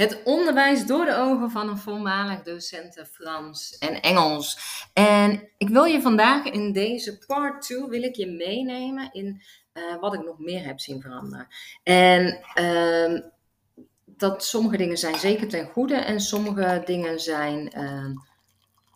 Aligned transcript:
Het 0.00 0.22
onderwijs 0.24 0.86
door 0.86 1.04
de 1.04 1.16
ogen 1.16 1.50
van 1.50 1.68
een 1.68 1.78
voormalig 1.78 2.42
docent 2.42 3.08
Frans 3.12 3.78
en 3.78 4.02
Engels. 4.02 4.58
En 4.92 5.48
ik 5.58 5.68
wil 5.68 5.84
je 5.84 6.00
vandaag 6.00 6.44
in 6.44 6.72
deze 6.72 7.18
part 7.26 7.62
2 7.62 7.84
wil 7.84 8.02
ik 8.02 8.14
je 8.14 8.26
meenemen 8.26 9.12
in 9.12 9.42
uh, 9.74 10.00
wat 10.00 10.14
ik 10.14 10.24
nog 10.24 10.38
meer 10.38 10.64
heb 10.64 10.80
zien 10.80 11.00
veranderen. 11.00 11.46
En 11.82 12.44
uh, 12.54 13.20
dat 14.04 14.44
sommige 14.44 14.76
dingen 14.76 14.96
zijn 14.96 15.18
zeker 15.18 15.48
ten 15.48 15.66
goede 15.66 15.96
en 15.96 16.20
sommige 16.20 16.82
dingen 16.84 17.20
zijn, 17.20 17.78
uh, 17.78 18.16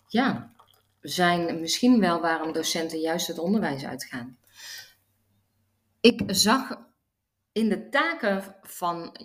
ja, 0.06 0.52
zijn 1.00 1.60
misschien 1.60 2.00
wel 2.00 2.20
waarom 2.20 2.52
docenten 2.52 2.98
juist 2.98 3.26
het 3.26 3.38
onderwijs 3.38 3.84
uitgaan. 3.84 4.38
Ik 6.00 6.22
zag 6.26 6.78
in 7.52 7.68
de 7.68 7.88
taken 7.88 8.56
van 8.62 9.16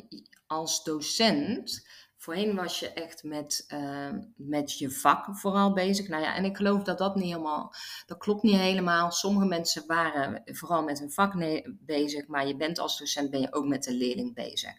als 0.49 0.83
docent, 0.83 1.87
voorheen 2.17 2.55
was 2.55 2.79
je 2.79 2.93
echt 2.93 3.23
met, 3.23 3.65
uh, 3.73 4.09
met 4.35 4.77
je 4.77 4.91
vak 4.91 5.37
vooral 5.37 5.73
bezig. 5.73 6.07
Nou 6.07 6.23
ja, 6.23 6.35
en 6.35 6.45
ik 6.45 6.57
geloof 6.57 6.83
dat 6.83 6.97
dat 6.97 7.15
niet 7.15 7.25
helemaal, 7.25 7.73
dat 8.05 8.17
klopt 8.17 8.43
niet 8.43 8.55
helemaal. 8.55 9.11
Sommige 9.11 9.45
mensen 9.45 9.87
waren 9.87 10.41
vooral 10.45 10.83
met 10.83 10.99
hun 10.99 11.11
vak 11.11 11.33
bezig, 11.79 12.27
maar 12.27 12.47
je 12.47 12.55
bent 12.55 12.79
als 12.79 12.97
docent 12.97 13.29
ben 13.29 13.41
je 13.41 13.53
ook 13.53 13.65
met 13.65 13.83
de 13.83 13.93
leerling 13.93 14.33
bezig. 14.33 14.73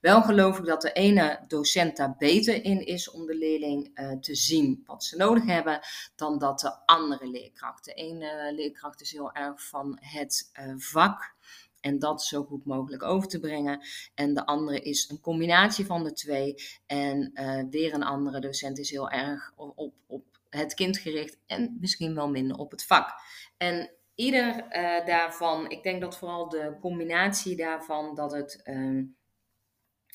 Wel 0.00 0.22
geloof 0.22 0.58
ik 0.58 0.64
dat 0.64 0.82
de 0.82 0.92
ene 0.92 1.44
docent 1.46 1.96
daar 1.96 2.14
beter 2.18 2.64
in 2.64 2.86
is 2.86 3.10
om 3.10 3.26
de 3.26 3.36
leerling 3.36 3.90
uh, 3.94 4.12
te 4.12 4.34
zien 4.34 4.82
wat 4.86 5.04
ze 5.04 5.16
nodig 5.16 5.44
hebben, 5.44 5.80
dan 6.16 6.38
dat 6.38 6.60
de 6.60 6.86
andere 6.86 7.30
leerkracht. 7.30 7.84
De 7.84 7.92
ene 7.92 8.52
leerkracht 8.54 9.00
is 9.00 9.12
heel 9.12 9.32
erg 9.32 9.68
van 9.68 9.98
het 10.00 10.50
uh, 10.60 10.74
vak 10.76 11.34
en 11.82 11.98
dat 11.98 12.22
zo 12.22 12.44
goed 12.44 12.64
mogelijk 12.64 13.02
over 13.02 13.28
te 13.28 13.40
brengen. 13.40 13.80
En 14.14 14.34
de 14.34 14.46
andere 14.46 14.80
is 14.80 15.08
een 15.10 15.20
combinatie 15.20 15.86
van 15.86 16.04
de 16.04 16.12
twee. 16.12 16.54
En 16.86 17.30
uh, 17.34 17.62
weer 17.70 17.94
een 17.94 18.02
andere 18.02 18.40
docent 18.40 18.78
is 18.78 18.90
heel 18.90 19.10
erg 19.10 19.52
op, 19.56 19.92
op 20.06 20.24
het 20.48 20.74
kind 20.74 20.98
gericht 20.98 21.38
en 21.46 21.76
misschien 21.80 22.14
wel 22.14 22.28
minder 22.28 22.56
op 22.56 22.70
het 22.70 22.84
vak. 22.84 23.10
En 23.56 23.90
ieder 24.14 24.66
uh, 24.70 25.06
daarvan, 25.06 25.70
ik 25.70 25.82
denk 25.82 26.00
dat 26.00 26.16
vooral 26.16 26.48
de 26.48 26.76
combinatie 26.80 27.56
daarvan, 27.56 28.14
dat 28.14 28.32
het. 28.32 28.60
Um, 28.64 29.16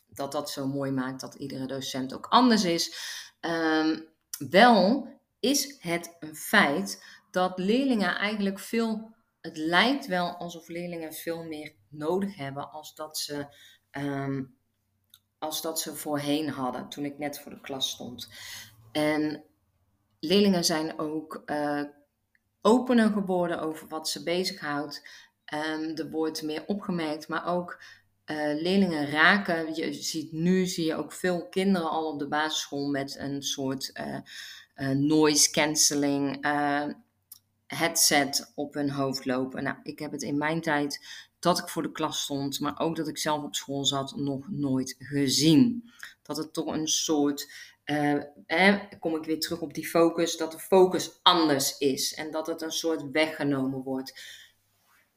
dat 0.08 0.32
dat 0.32 0.50
zo 0.50 0.68
mooi 0.68 0.92
maakt 0.92 1.22
dat 1.22 1.36
iedere 1.36 1.66
docent 1.66 2.14
ook 2.14 2.26
anders 2.26 2.64
is. 2.64 2.96
Um, 3.40 4.06
wel 4.50 5.08
is 5.40 5.76
het 5.80 6.16
een 6.20 6.36
feit 6.36 7.04
dat 7.32 7.60
leerlingen 7.60 8.16
eigenlijk 8.16 8.60
veel 8.60 9.16
het 9.48 9.58
lijkt 9.58 10.06
wel 10.06 10.36
alsof 10.36 10.68
leerlingen 10.68 11.14
veel 11.14 11.44
meer 11.44 11.74
nodig 11.90 12.36
hebben 12.36 12.72
als 12.72 12.96
dat 12.96 13.18
ze, 13.18 13.46
um, 13.92 14.56
als 15.40 15.62
dat 15.62 15.80
ze 15.80 15.96
voorheen 15.96 16.50
hadden 16.50 16.90
toen 16.90 17.06
ik 17.06 17.18
net 17.18 17.40
voor 17.40 17.52
de 17.52 17.62
klas 17.62 17.90
stond. 17.90 18.30
En 18.92 19.44
leerlingen 20.20 20.64
zijn 20.64 21.00
ook 21.00 21.44
uh, 21.46 21.84
opener 22.62 23.10
geworden 23.12 23.60
over 23.60 23.88
wat 23.88 24.10
ze 24.10 24.24
bezighoudt. 24.24 25.10
Um, 25.54 25.96
er 25.96 26.10
wordt 26.10 26.44
meer 26.44 26.64
opgemerkt, 26.66 27.28
maar 27.28 27.46
ook 27.46 27.84
uh, 28.26 28.38
leerlingen 28.62 29.10
raken. 29.10 29.76
Je 29.76 29.94
ziet 29.94 30.32
nu 30.32 30.66
zie 30.66 30.86
je 30.86 30.96
ook 30.96 31.14
veel 31.14 31.48
kinderen 31.50 31.90
al 31.90 32.12
op 32.12 32.20
de 32.20 32.28
basisschool 32.28 32.88
met 32.88 33.16
een 33.20 33.42
soort 33.42 33.92
uh, 33.94 34.90
noise 34.90 35.52
cancelling 35.52 36.46
headset 37.68 38.52
op 38.56 38.74
hun 38.74 38.90
hoofd 38.90 39.26
lopen. 39.26 39.64
Nou, 39.64 39.78
ik 39.84 40.00
heb 40.00 40.12
het 40.12 40.22
in 40.22 40.38
mijn 40.38 40.62
tijd 40.62 41.06
dat 41.40 41.60
ik 41.60 41.70
voor 41.70 41.82
de 41.82 41.92
klas 41.92 42.22
stond, 42.22 42.60
maar 42.60 42.80
ook 42.80 42.96
dat 42.96 43.08
ik 43.08 43.18
zelf 43.18 43.44
op 43.44 43.56
school 43.56 43.86
zat, 43.86 44.16
nog 44.16 44.50
nooit 44.50 44.96
gezien. 45.00 45.92
Dat 46.22 46.38
het 46.38 46.54
toch 46.54 46.66
een 46.66 46.88
soort, 46.88 47.52
uh, 47.86 48.24
eh, 48.46 48.82
kom 49.00 49.16
ik 49.16 49.24
weer 49.24 49.40
terug 49.40 49.60
op 49.60 49.74
die 49.74 49.88
focus, 49.88 50.38
dat 50.38 50.52
de 50.52 50.60
focus 50.60 51.20
anders 51.24 51.78
is 51.78 52.14
en 52.14 52.32
dat 52.32 52.48
het 52.48 52.62
een 52.62 52.72
soort 52.72 53.12
weggenomen 53.12 53.84
wordt. 53.84 54.22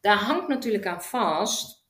Daar 0.00 0.18
hangt 0.18 0.48
natuurlijk 0.48 0.86
aan 0.86 1.02
vast. 1.02 1.84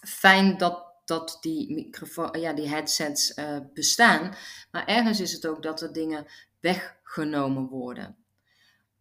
Fijn 0.00 0.58
dat 0.58 0.92
dat 1.04 1.38
die, 1.40 1.74
microfoon, 1.74 2.40
ja, 2.40 2.52
die 2.52 2.68
headsets 2.68 3.38
uh, 3.38 3.58
bestaan. 3.74 4.34
Maar 4.70 4.86
ergens 4.86 5.20
is 5.20 5.32
het 5.32 5.46
ook 5.46 5.62
dat 5.62 5.80
er 5.80 5.92
dingen 5.92 6.26
weggenomen 6.60 7.66
worden. 7.66 8.23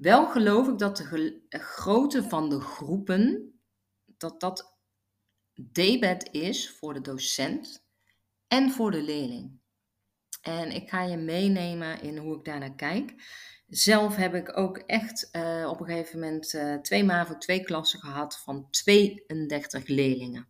Wel 0.03 0.27
geloof 0.27 0.67
ik 0.67 0.77
dat 0.77 0.97
de 0.97 1.41
grootte 1.49 2.23
van 2.23 2.49
de 2.49 2.59
groepen, 2.59 3.53
dat 4.17 4.39
dat 4.39 4.77
debet 5.53 6.29
is 6.31 6.71
voor 6.71 6.93
de 6.93 7.01
docent 7.01 7.85
en 8.47 8.71
voor 8.71 8.91
de 8.91 9.01
leerling. 9.01 9.59
En 10.41 10.71
ik 10.71 10.89
ga 10.89 11.03
je 11.03 11.17
meenemen 11.17 12.01
in 12.01 12.17
hoe 12.17 12.37
ik 12.37 12.45
daarnaar 12.45 12.75
kijk. 12.75 13.13
Zelf 13.67 14.15
heb 14.15 14.33
ik 14.33 14.57
ook 14.57 14.77
echt 14.77 15.29
uh, 15.31 15.67
op 15.69 15.79
een 15.79 15.85
gegeven 15.85 16.19
moment 16.19 16.53
uh, 16.53 16.75
twee 16.75 17.03
MAVO, 17.03 17.37
twee 17.37 17.63
klassen 17.63 17.99
gehad 17.99 18.37
van 18.37 18.67
32 18.69 19.87
leerlingen. 19.87 20.47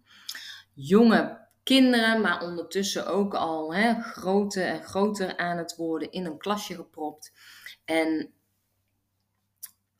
Jonge 0.73 1.47
kinderen, 1.63 2.21
maar 2.21 2.43
ondertussen 2.43 3.07
ook 3.07 3.33
al 3.33 3.73
hè, 3.73 4.01
groter 4.01 4.65
en 4.65 4.83
groter 4.83 5.37
aan 5.37 5.57
het 5.57 5.75
worden 5.75 6.11
in 6.11 6.25
een 6.25 6.37
klasje 6.37 6.75
gepropt. 6.75 7.31
En 7.85 8.33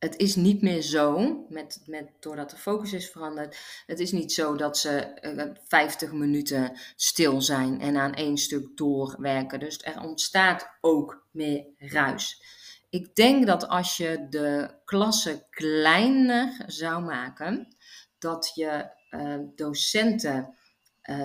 het 0.04 0.18
is 0.18 0.36
niet 0.36 0.62
meer 0.62 0.82
zo, 0.82 1.38
met, 1.50 1.82
met, 1.86 2.10
doordat 2.20 2.50
de 2.50 2.58
focus 2.58 2.94
is 2.94 3.10
veranderd, 3.10 3.58
het 3.86 4.00
is 4.00 4.12
niet 4.12 4.34
zo 4.34 4.56
dat 4.56 4.78
ze 4.78 5.20
uh, 5.22 5.42
eh, 5.42 5.56
50 5.68 6.12
minuten 6.12 6.80
stil 6.96 7.42
zijn 7.42 7.82
en 7.82 7.98
aan 7.98 8.14
één 8.14 8.38
stuk 8.38 8.78
doorwerken. 8.78 9.60
Dus 9.60 9.84
er 9.84 10.02
ontstaat 10.02 10.78
ook 10.82 11.28
meer 11.32 11.66
ruis. 11.78 12.44
Ik 12.90 13.16
denk 13.16 13.46
dat 13.46 13.68
als 13.68 13.98
je 13.98 14.28
de 14.30 14.76
klasse 14.86 15.46
kleiner 15.50 16.64
zou 16.68 17.04
maken, 17.04 17.76
dat 18.20 18.52
je 18.56 18.90
uh, 19.10 19.36
docenten, 19.56 20.56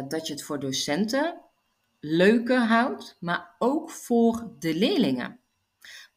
dat 0.08 0.26
je 0.26 0.32
het 0.32 0.42
voor 0.42 0.60
docenten 0.60 1.40
leuker 2.00 2.58
houdt, 2.58 3.16
maar 3.20 3.54
ook 3.58 3.90
voor 3.90 4.50
de 4.58 4.74
leerlingen. 4.74 5.40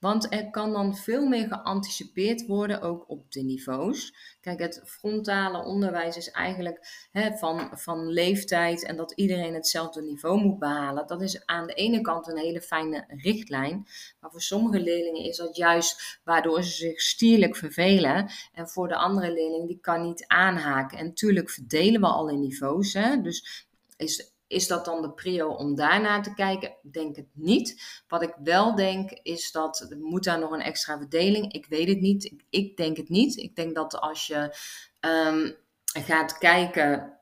Want 0.01 0.34
er 0.34 0.50
kan 0.50 0.73
dan 0.73 0.95
veel 0.95 1.28
meer 1.28 1.47
geanticipeerd 1.47 2.45
worden, 2.45 2.81
ook 2.81 3.09
op 3.09 3.31
de 3.31 3.41
niveaus. 3.41 4.13
Kijk, 4.39 4.59
het 4.59 4.81
frontale 4.85 5.63
onderwijs 5.63 6.17
is 6.17 6.31
eigenlijk 6.31 7.07
hè, 7.12 7.38
van, 7.38 7.69
van 7.73 8.07
leeftijd 8.07 8.85
en 8.85 8.95
dat 8.95 9.11
iedereen 9.11 9.53
hetzelfde 9.53 10.01
niveau 10.01 10.41
moet 10.41 10.59
behalen. 10.59 11.07
Dat 11.07 11.22
is 11.22 11.45
aan 11.45 11.67
de 11.67 11.73
ene 11.73 12.01
kant 12.01 12.28
een 12.28 12.38
hele 12.38 12.61
fijne 12.61 13.03
richtlijn. 13.07 13.88
Maar 14.19 14.31
voor 14.31 14.41
sommige 14.41 14.79
leerlingen 14.79 15.23
is 15.23 15.38
dat 15.38 15.56
juist 15.56 16.19
waardoor 16.23 16.63
ze 16.63 16.72
zich 16.72 17.01
stierlijk 17.01 17.56
vervelen. 17.56 18.29
En 18.53 18.69
voor 18.69 18.88
de 18.88 18.95
andere 18.95 19.34
leerling, 19.34 19.67
die 19.67 19.79
kan 19.81 20.01
niet 20.01 20.28
aanhaken. 20.28 20.97
En 20.97 21.06
natuurlijk 21.06 21.50
verdelen 21.50 22.01
we 22.01 22.07
al 22.07 22.29
in 22.29 22.40
niveaus. 22.40 22.94
Hè? 22.94 23.22
Dus 23.22 23.67
is 23.97 24.34
is 24.51 24.67
dat 24.67 24.85
dan 24.85 25.01
de 25.01 25.12
prio 25.12 25.50
om 25.50 25.75
daarna 25.75 26.22
te 26.22 26.34
kijken? 26.34 26.75
Denk 26.91 27.16
het 27.16 27.29
niet. 27.34 27.81
Wat 28.07 28.22
ik 28.22 28.35
wel 28.44 28.75
denk 28.75 29.12
is 29.12 29.51
dat 29.51 29.95
moet 30.00 30.23
daar 30.23 30.39
nog 30.39 30.51
een 30.51 30.62
extra 30.62 30.97
verdeling. 30.97 31.53
Ik 31.53 31.66
weet 31.66 31.88
het 31.88 32.00
niet. 32.00 32.25
Ik, 32.25 32.44
ik 32.50 32.78
denk 32.78 32.97
het 32.97 33.09
niet. 33.09 33.38
Ik 33.38 33.56
denk 33.56 33.75
dat 33.75 34.00
als 34.00 34.28
je 34.28 34.56
um, 35.00 35.56
gaat 35.84 36.38
kijken, 36.38 37.19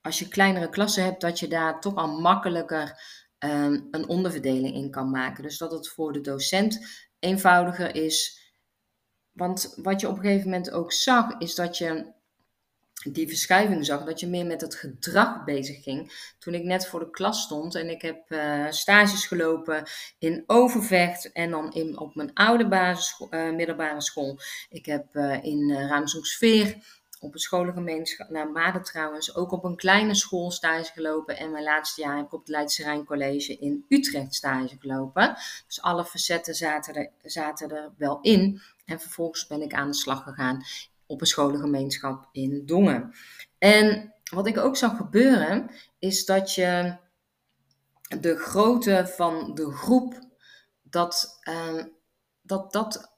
als 0.00 0.18
je 0.18 0.28
kleinere 0.28 0.68
klassen 0.68 1.04
hebt, 1.04 1.20
dat 1.20 1.38
je 1.38 1.48
daar 1.48 1.80
toch 1.80 1.94
al 1.94 2.20
makkelijker 2.20 3.00
um, 3.38 3.88
een 3.90 4.08
onderverdeling 4.08 4.74
in 4.74 4.90
kan 4.90 5.10
maken. 5.10 5.42
Dus 5.42 5.58
dat 5.58 5.72
het 5.72 5.88
voor 5.88 6.12
de 6.12 6.20
docent 6.20 6.86
eenvoudiger 7.18 7.94
is. 7.94 8.42
Want 9.32 9.74
wat 9.76 10.00
je 10.00 10.08
op 10.08 10.16
een 10.16 10.22
gegeven 10.22 10.50
moment 10.50 10.70
ook 10.70 10.92
zag, 10.92 11.38
is 11.38 11.54
dat 11.54 11.78
je 11.78 12.12
die 13.12 13.28
verschuiving 13.28 13.86
zag, 13.86 14.04
dat 14.04 14.20
je 14.20 14.26
meer 14.26 14.46
met 14.46 14.60
het 14.60 14.74
gedrag 14.74 15.44
bezig 15.44 15.82
ging. 15.82 16.32
Toen 16.38 16.54
ik 16.54 16.64
net 16.64 16.86
voor 16.86 17.00
de 17.00 17.10
klas 17.10 17.42
stond 17.42 17.74
en 17.74 17.90
ik 17.90 18.02
heb 18.02 18.30
uh, 18.30 18.66
stages 18.70 19.26
gelopen 19.26 19.82
in 20.18 20.44
Overvecht 20.46 21.32
en 21.32 21.50
dan 21.50 21.72
in, 21.72 21.98
op 21.98 22.14
mijn 22.14 22.34
oude 22.34 22.64
uh, 23.30 23.50
middelbare 23.50 24.00
school. 24.00 24.38
Ik 24.68 24.86
heb 24.86 25.06
uh, 25.12 25.44
in 25.44 25.68
uh, 25.70 25.88
Raamsonksveer 25.88 26.76
op 27.24 27.34
een 27.34 27.40
scholengemeenschap, 27.40 28.28
naar 28.30 28.50
Maden 28.50 28.82
trouwens, 28.82 29.34
ook 29.34 29.52
op 29.52 29.64
een 29.64 29.76
kleine 29.76 30.14
school 30.14 30.50
stage 30.50 30.92
gelopen. 30.92 31.36
En 31.36 31.50
mijn 31.50 31.64
laatste 31.64 32.00
jaar 32.00 32.16
heb 32.16 32.26
ik 32.26 32.32
op 32.32 32.40
het 32.40 32.48
Leidse 32.48 32.82
Rijn 32.82 33.04
College 33.04 33.58
in 33.58 33.84
Utrecht 33.88 34.34
stage 34.34 34.76
gelopen. 34.78 35.36
Dus 35.66 35.82
alle 35.82 36.04
facetten 36.04 36.54
zaten 36.54 37.10
zaten 37.22 37.70
er 37.70 37.92
wel 37.96 38.18
in. 38.20 38.60
En 38.84 39.00
vervolgens 39.00 39.46
ben 39.46 39.62
ik 39.62 39.74
aan 39.74 39.90
de 39.90 39.94
slag 39.94 40.22
gegaan 40.22 40.64
op 41.14 41.20
een 41.20 41.26
scholengemeenschap 41.26 42.28
in 42.32 42.66
Dongen. 42.66 43.14
En 43.58 44.14
wat 44.30 44.46
ik 44.46 44.58
ook 44.58 44.76
zag 44.76 44.96
gebeuren, 44.96 45.70
is 45.98 46.24
dat 46.24 46.54
je 46.54 46.96
de 48.20 48.36
grootte 48.36 49.06
van 49.06 49.54
de 49.54 49.70
groep, 49.70 50.18
dat, 50.82 51.40
uh, 51.48 51.84
dat, 52.42 52.72
dat 52.72 53.12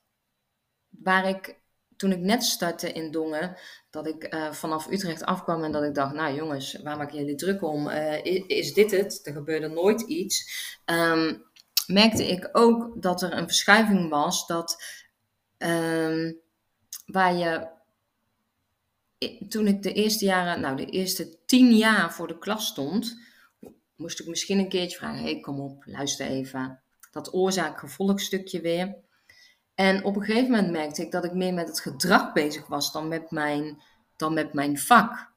waar 0.88 1.28
ik 1.28 1.60
toen 1.96 2.12
ik 2.12 2.20
net 2.20 2.44
startte 2.44 2.92
in 2.92 3.10
Dongen, 3.10 3.56
dat 3.90 4.06
ik 4.06 4.34
uh, 4.34 4.52
vanaf 4.52 4.90
Utrecht 4.90 5.24
afkwam 5.24 5.64
en 5.64 5.72
dat 5.72 5.82
ik 5.82 5.94
dacht, 5.94 6.14
nou 6.14 6.34
jongens, 6.34 6.82
waar 6.82 6.96
maken 6.96 7.18
jullie 7.18 7.34
druk 7.34 7.62
om? 7.62 7.88
Uh, 7.88 8.24
is, 8.46 8.74
dit 8.74 8.90
het? 8.90 9.20
Er 9.22 9.32
gebeurde 9.32 9.68
nooit 9.68 10.00
iets. 10.00 10.50
Um, 10.84 11.44
merkte 11.86 12.26
ik 12.26 12.48
ook 12.52 13.02
dat 13.02 13.22
er 13.22 13.32
een 13.32 13.46
verschuiving 13.46 14.10
was 14.10 14.46
dat 14.46 14.82
um, 15.58 16.40
waar 17.06 17.34
je 17.34 17.74
toen 19.48 19.66
ik 19.66 19.82
de 19.82 19.92
eerste 19.92 20.24
jaren, 20.24 20.60
nou 20.60 20.76
de 20.76 20.86
eerste 20.86 21.44
tien 21.46 21.76
jaar 21.76 22.12
voor 22.12 22.28
de 22.28 22.38
klas 22.38 22.66
stond, 22.66 23.18
moest 23.96 24.20
ik 24.20 24.26
misschien 24.26 24.58
een 24.58 24.68
keertje 24.68 24.96
vragen: 24.96 25.22
hey, 25.22 25.40
kom 25.40 25.60
op, 25.60 25.82
luister 25.86 26.26
even. 26.26 26.80
Dat 27.10 27.34
oorzaak-gevolgstukje 27.34 28.60
weer. 28.60 28.96
En 29.74 30.04
op 30.04 30.16
een 30.16 30.24
gegeven 30.24 30.50
moment 30.50 30.70
merkte 30.70 31.02
ik 31.02 31.10
dat 31.10 31.24
ik 31.24 31.32
meer 31.32 31.54
met 31.54 31.68
het 31.68 31.80
gedrag 31.80 32.32
bezig 32.32 32.66
was 32.66 32.92
dan 32.92 33.08
met 33.08 33.30
mijn, 33.30 33.82
dan 34.16 34.34
met 34.34 34.52
mijn 34.52 34.78
vak. 34.78 35.32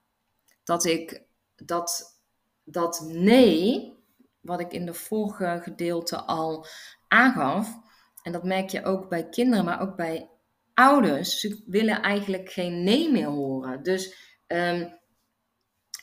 Dat 0.63 0.86
ik 0.86 1.24
dat, 1.56 2.19
dat 2.63 3.06
nee, 3.07 3.94
wat 4.39 4.59
ik 4.59 4.71
in 4.71 4.86
de 4.86 4.94
vorige 4.94 5.59
gedeelte 5.63 6.18
al 6.18 6.65
aangaf, 7.07 7.77
en 8.24 8.31
dat 8.31 8.44
merk 8.44 8.69
je 8.69 8.83
ook 8.83 9.09
bij 9.09 9.30
kinderen, 9.30 9.65
maar 9.65 9.81
ook 9.81 9.95
bij 9.95 10.30
ouders, 10.80 11.40
ze 11.40 11.64
willen 11.66 12.02
eigenlijk 12.02 12.52
geen 12.52 12.84
nee 12.84 13.12
meer 13.12 13.28
horen. 13.28 13.84
Dus 13.84 14.16
um, 14.48 15.00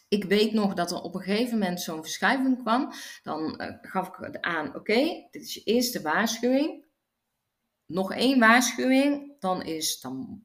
ik 0.09 0.25
weet 0.25 0.53
nog 0.53 0.75
dat 0.75 0.91
er 0.91 1.01
op 1.01 1.15
een 1.15 1.21
gegeven 1.21 1.59
moment 1.59 1.81
zo'n 1.81 2.03
verschuiving 2.03 2.63
kwam. 2.63 2.93
Dan 3.23 3.61
uh, 3.63 3.73
gaf 3.81 4.09
ik 4.09 4.41
aan, 4.41 4.75
oké, 4.75 5.27
dit 5.31 5.43
is 5.43 5.55
je 5.55 5.63
eerste 5.63 6.03
waarschuwing. 6.03 6.85
Nog 7.87 8.13
één 8.13 8.39
waarschuwing, 8.39 9.35
dan 9.39 9.63
is, 9.63 10.01
dan, 10.01 10.43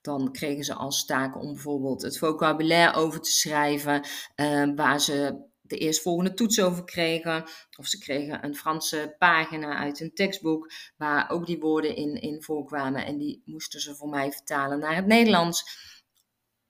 dan 0.00 0.32
kregen 0.32 0.64
ze 0.64 0.74
als 0.74 1.04
taak 1.04 1.40
om 1.40 1.52
bijvoorbeeld 1.52 2.02
het 2.02 2.18
vocabulaire 2.18 2.98
over 2.98 3.20
te 3.20 3.32
schrijven, 3.32 4.06
uh, 4.36 4.74
waar 4.74 5.00
ze 5.00 5.47
de 5.70 5.78
eerstvolgende 5.78 6.34
toets 6.34 6.60
over 6.60 6.84
kregen. 6.84 7.44
Of 7.78 7.86
ze 7.86 7.98
kregen 7.98 8.44
een 8.44 8.56
Franse 8.56 9.14
pagina 9.18 9.76
uit 9.76 10.00
een 10.00 10.14
tekstboek 10.14 10.72
waar 10.96 11.30
ook 11.30 11.46
die 11.46 11.58
woorden 11.58 11.96
in, 11.96 12.20
in 12.20 12.42
voorkwamen. 12.42 13.06
En 13.06 13.18
die 13.18 13.42
moesten 13.44 13.80
ze 13.80 13.94
voor 13.94 14.08
mij 14.08 14.32
vertalen 14.32 14.78
naar 14.78 14.96
het 14.96 15.06
Nederlands. 15.06 15.86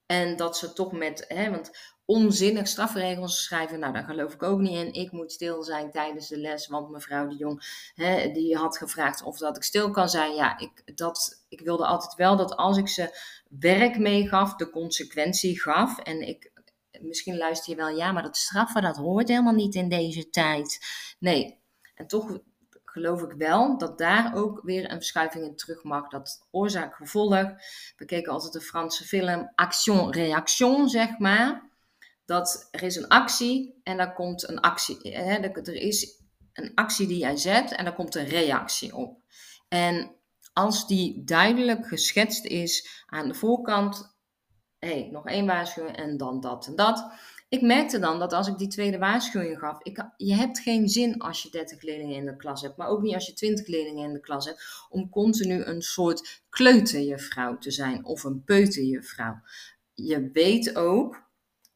En 0.06 0.36
dat 0.36 0.56
ze 0.56 0.72
toch 0.72 0.92
met, 0.92 1.24
hè, 1.28 1.50
want 1.50 1.70
onzinnig 2.04 2.68
strafregels 2.68 3.42
schrijven, 3.44 3.78
nou 3.78 3.92
daar 3.92 4.04
geloof 4.04 4.34
ik 4.34 4.42
ook 4.42 4.58
niet 4.58 4.76
in. 4.76 4.92
Ik 4.92 5.12
moet 5.12 5.32
stil 5.32 5.62
zijn 5.62 5.90
tijdens 5.90 6.28
de 6.28 6.38
les, 6.38 6.66
want 6.66 6.90
mevrouw 6.90 7.28
de 7.28 7.36
Jong, 7.36 7.90
hè, 7.94 8.30
die 8.32 8.56
had 8.56 8.78
gevraagd 8.78 9.22
of 9.22 9.38
dat 9.38 9.56
ik 9.56 9.62
stil 9.62 9.90
kan 9.90 10.08
zijn. 10.08 10.34
Ja, 10.34 10.58
ik, 10.58 10.96
dat, 10.96 11.44
ik 11.48 11.60
wilde 11.60 11.86
altijd 11.86 12.14
wel 12.14 12.36
dat 12.36 12.56
als 12.56 12.76
ik 12.76 12.88
ze 12.88 13.18
werk 13.48 13.98
meegaf, 13.98 14.54
de 14.54 14.70
consequentie 14.70 15.60
gaf. 15.60 15.98
En 15.98 16.28
ik 16.28 16.50
misschien 17.02 17.36
luister 17.36 17.70
je 17.70 17.76
wel, 17.76 17.96
ja, 17.96 18.12
maar 18.12 18.22
dat 18.22 18.36
straffen, 18.36 18.82
dat 18.82 18.96
hoort 18.96 19.28
helemaal 19.28 19.52
niet 19.52 19.74
in 19.74 19.88
deze 19.88 20.30
tijd. 20.30 20.78
Nee, 21.18 21.60
en 21.94 22.06
toch 22.06 22.38
geloof 22.84 23.22
ik 23.22 23.32
wel 23.32 23.78
dat 23.78 23.98
daar 23.98 24.34
ook 24.34 24.60
weer 24.62 24.84
een 24.90 24.96
verschuiving 24.96 25.44
in 25.44 25.56
terug 25.56 25.82
mag. 25.82 26.08
Dat 26.08 26.46
oorzaak-gevolg. 26.50 27.50
We 27.96 28.04
keken 28.04 28.32
altijd 28.32 28.52
de 28.52 28.60
Franse 28.60 29.04
film 29.04 29.52
Action-Reaction, 29.54 30.88
zeg 30.88 31.18
maar. 31.18 31.70
Dat 32.24 32.68
er 32.70 32.82
is 32.82 32.96
een 32.96 33.08
actie 33.08 33.80
en 33.82 33.96
daar 33.96 34.14
komt 34.14 34.48
een 34.48 34.60
actie. 34.60 34.98
Hè, 35.00 35.34
er 35.34 35.74
is 35.74 36.22
een 36.52 36.74
actie 36.74 37.06
die 37.06 37.18
jij 37.18 37.36
zet 37.36 37.72
en 37.72 37.84
daar 37.84 37.94
komt 37.94 38.14
een 38.14 38.28
reactie 38.28 38.96
op. 38.96 39.22
En 39.68 40.16
als 40.52 40.86
die 40.86 41.24
duidelijk 41.24 41.86
geschetst 41.86 42.44
is 42.44 43.04
aan 43.06 43.28
de 43.28 43.34
voorkant, 43.34 44.17
hey, 44.78 45.08
nog 45.12 45.26
één 45.26 45.46
waarschuwing 45.46 45.96
en 45.96 46.16
dan 46.16 46.40
dat 46.40 46.66
en 46.66 46.76
dat. 46.76 47.12
Ik 47.48 47.62
merkte 47.62 47.98
dan 47.98 48.18
dat 48.18 48.32
als 48.32 48.48
ik 48.48 48.58
die 48.58 48.68
tweede 48.68 48.98
waarschuwing 48.98 49.58
gaf, 49.58 49.82
ik, 49.82 50.08
je 50.16 50.34
hebt 50.34 50.58
geen 50.58 50.88
zin 50.88 51.18
als 51.18 51.42
je 51.42 51.50
30 51.50 51.82
leerlingen 51.82 52.16
in 52.16 52.24
de 52.24 52.36
klas 52.36 52.62
hebt, 52.62 52.76
maar 52.76 52.88
ook 52.88 53.02
niet 53.02 53.14
als 53.14 53.26
je 53.26 53.32
20 53.32 53.66
leerlingen 53.66 54.04
in 54.04 54.12
de 54.12 54.20
klas 54.20 54.46
hebt, 54.46 54.86
om 54.88 55.08
continu 55.08 55.64
een 55.64 55.82
soort 55.82 56.42
kleuterjuffrouw 56.48 57.58
te 57.58 57.70
zijn 57.70 58.04
of 58.04 58.24
een 58.24 58.44
peuterjuffrouw. 58.44 59.40
Je 59.94 60.30
weet 60.32 60.76
ook 60.76 61.27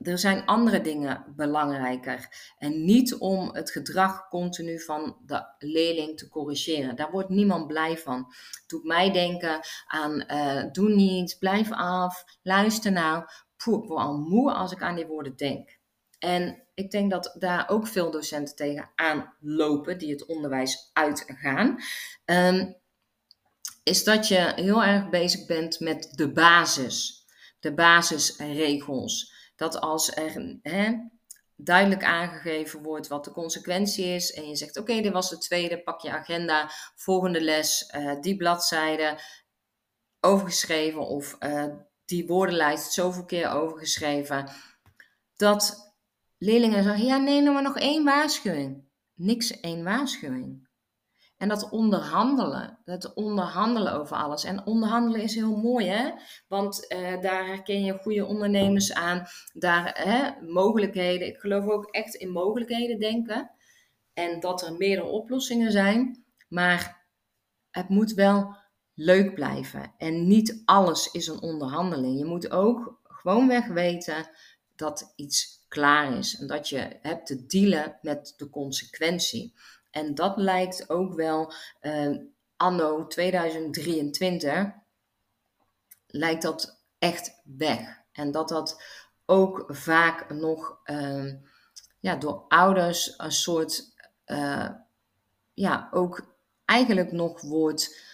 er 0.03 0.19
zijn 0.19 0.47
andere 0.47 0.81
dingen 0.81 1.25
belangrijker. 1.37 2.29
En 2.59 2.85
niet 2.85 3.15
om 3.15 3.55
het 3.55 3.71
gedrag 3.71 4.29
continu 4.29 4.81
van 4.81 5.17
de 5.27 5.45
leerling 5.59 6.19
te 6.19 6.29
corrigeren. 6.29 6.97
Daar 6.97 7.11
wordt 7.11 7.29
niemand 7.29 7.67
blij 7.67 7.99
van. 7.99 8.19
Het 8.29 8.65
doet 8.67 8.85
mij 8.85 9.13
denken 9.13 9.61
aan 9.87 10.25
uh, 10.29 10.65
doe 10.73 10.95
niet, 10.95 11.37
blijf 11.39 11.73
af, 11.73 12.25
luister 12.43 12.93
nou. 12.93 13.25
Poeh, 13.57 13.83
ik 13.83 13.89
word 13.89 14.01
al 14.01 14.19
moe 14.19 14.53
als 14.53 14.73
ik 14.73 14.83
aan 14.83 14.95
die 14.97 15.07
woorden 15.07 15.37
denk. 15.37 15.79
En 16.19 16.63
ik 16.75 16.91
denk 16.91 17.11
dat 17.11 17.37
daar 17.39 17.69
ook 17.69 17.87
veel 17.87 18.11
docenten 18.11 18.57
tegen 18.57 18.91
aanlopen 18.95 19.99
die 19.99 20.11
het 20.11 20.27
onderwijs 20.27 20.91
uitgaan. 20.93 21.79
Um, 22.25 22.77
is 23.83 24.05
dat 24.05 24.29
je 24.29 24.53
heel 24.55 24.83
erg 24.83 25.09
bezig 25.09 25.47
bent 25.47 25.81
met 25.81 26.09
de 26.13 26.33
basis, 26.33 27.27
de 27.61 27.75
basisregels 27.75 29.32
dat 29.63 29.81
als 29.81 30.17
er 30.17 30.59
hè, 30.63 30.95
duidelijk 31.57 32.05
aangegeven 32.05 32.83
wordt 32.83 33.09
wat 33.09 33.25
de 33.25 33.31
consequentie 33.31 34.05
is 34.05 34.33
en 34.33 34.49
je 34.49 34.57
zegt 34.57 34.79
oké, 34.79 35.01
dit 35.01 35.13
was 35.13 35.31
de 35.31 35.39
tweede, 35.39 35.83
pak 35.83 36.01
je 36.01 36.11
agenda, 36.11 36.71
volgende 36.95 37.41
les, 37.41 37.93
uh, 37.97 38.21
die 38.21 38.37
bladzijde 38.37 39.19
overgeschreven 40.21 41.07
of 41.07 41.37
uh, 41.41 41.65
die 42.05 42.27
woordenlijst 42.27 42.93
zoveel 42.93 43.25
keer 43.25 43.51
overgeschreven, 43.51 44.49
dat 45.37 45.95
leerlingen 46.39 46.83
zeggen, 46.83 47.05
ja 47.07 47.17
nee, 47.17 47.41
nou 47.41 47.55
maar 47.55 47.63
nog 47.63 47.79
één 47.79 48.05
waarschuwing. 48.05 48.85
Niks 49.15 49.61
één 49.61 49.85
waarschuwing. 49.85 50.69
En 51.43 51.49
dat 51.49 51.71
onderhandelen, 51.71 52.79
dat 52.85 53.15
onderhandelen 53.15 53.93
over 53.93 54.17
alles. 54.17 54.45
En 54.45 54.67
onderhandelen 54.67 55.23
is 55.23 55.35
heel 55.35 55.57
mooi, 55.57 55.87
hè? 55.87 56.11
Want 56.49 56.87
uh, 56.89 57.21
daar 57.21 57.47
herken 57.47 57.85
je 57.85 57.99
goede 57.99 58.27
ondernemers 58.27 58.93
aan, 58.93 59.27
daar 59.53 60.01
hè, 60.03 60.47
mogelijkheden. 60.47 61.29
Ik 61.29 61.37
geloof 61.37 61.67
ook 61.67 61.87
echt 61.91 62.15
in 62.15 62.31
mogelijkheden 62.31 62.99
denken. 62.99 63.51
En 64.15 64.41
dat 64.41 64.63
er 64.63 64.77
meerdere 64.77 65.07
oplossingen 65.07 65.73
zijn. 65.73 66.25
Maar 66.49 67.07
het 67.71 67.89
moet 67.89 68.13
wel 68.13 68.57
leuk 68.95 69.35
blijven. 69.35 69.95
En 69.99 70.27
niet 70.27 70.63
alles 70.65 71.11
is 71.11 71.27
een 71.27 71.43
onderhandeling. 71.43 72.19
Je 72.19 72.25
moet 72.25 72.51
ook 72.51 73.01
gewoonweg 73.03 73.67
weten 73.67 74.31
dat 74.77 75.13
iets 75.17 75.65
klaar 75.69 76.19
is. 76.19 76.39
En 76.39 76.47
dat 76.47 76.69
je 76.69 76.99
hebt 77.01 77.27
te 77.27 77.47
dealen 77.47 77.99
met 78.03 78.35
de 78.37 78.51
consequentie. 78.51 79.55
En 79.93 80.15
dat 80.15 80.37
lijkt 80.37 80.91
ook 80.91 81.15
wel 81.15 81.53
uh, 81.81 82.19
anno 82.57 83.07
2023 83.07 84.73
lijkt 86.07 86.43
dat 86.43 86.81
echt 86.99 87.41
weg. 87.45 88.01
En 88.13 88.31
dat 88.31 88.49
dat 88.49 88.83
ook 89.27 89.65
vaak 89.69 90.31
nog 90.31 90.81
uh, 90.85 91.33
ja, 92.01 92.17
door 92.17 92.45
ouders 92.49 93.15
een 93.17 93.33
soort, 93.33 93.95
uh, 94.27 94.69
ja, 95.55 95.89
ook 95.91 96.37
eigenlijk 96.65 97.13
nog 97.13 97.41
wordt 97.41 98.12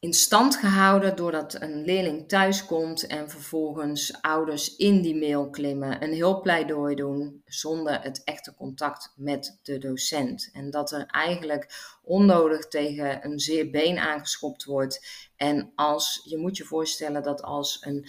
in 0.00 0.12
stand 0.12 0.56
gehouden 0.56 1.16
doordat 1.16 1.60
een 1.62 1.84
leerling 1.84 2.28
thuiskomt 2.28 3.06
en 3.06 3.30
vervolgens 3.30 4.20
ouders 4.20 4.76
in 4.76 5.02
die 5.02 5.16
mail 5.16 5.50
klimmen, 5.50 6.02
een 6.02 6.12
heel 6.12 6.40
pleidooi 6.40 6.94
doen 6.94 7.42
zonder 7.44 8.02
het 8.02 8.24
echte 8.24 8.54
contact 8.54 9.12
met 9.16 9.58
de 9.62 9.78
docent. 9.78 10.50
En 10.52 10.70
dat 10.70 10.92
er 10.92 11.06
eigenlijk 11.06 11.96
onnodig 12.02 12.68
tegen 12.68 13.24
een 13.24 13.38
zeer 13.38 13.70
been 13.70 13.98
aangeschopt 13.98 14.64
wordt. 14.64 15.06
En 15.36 15.72
als 15.74 16.20
je 16.24 16.38
moet 16.38 16.56
je 16.56 16.64
voorstellen 16.64 17.22
dat 17.22 17.42
als 17.42 17.78
een 17.80 18.08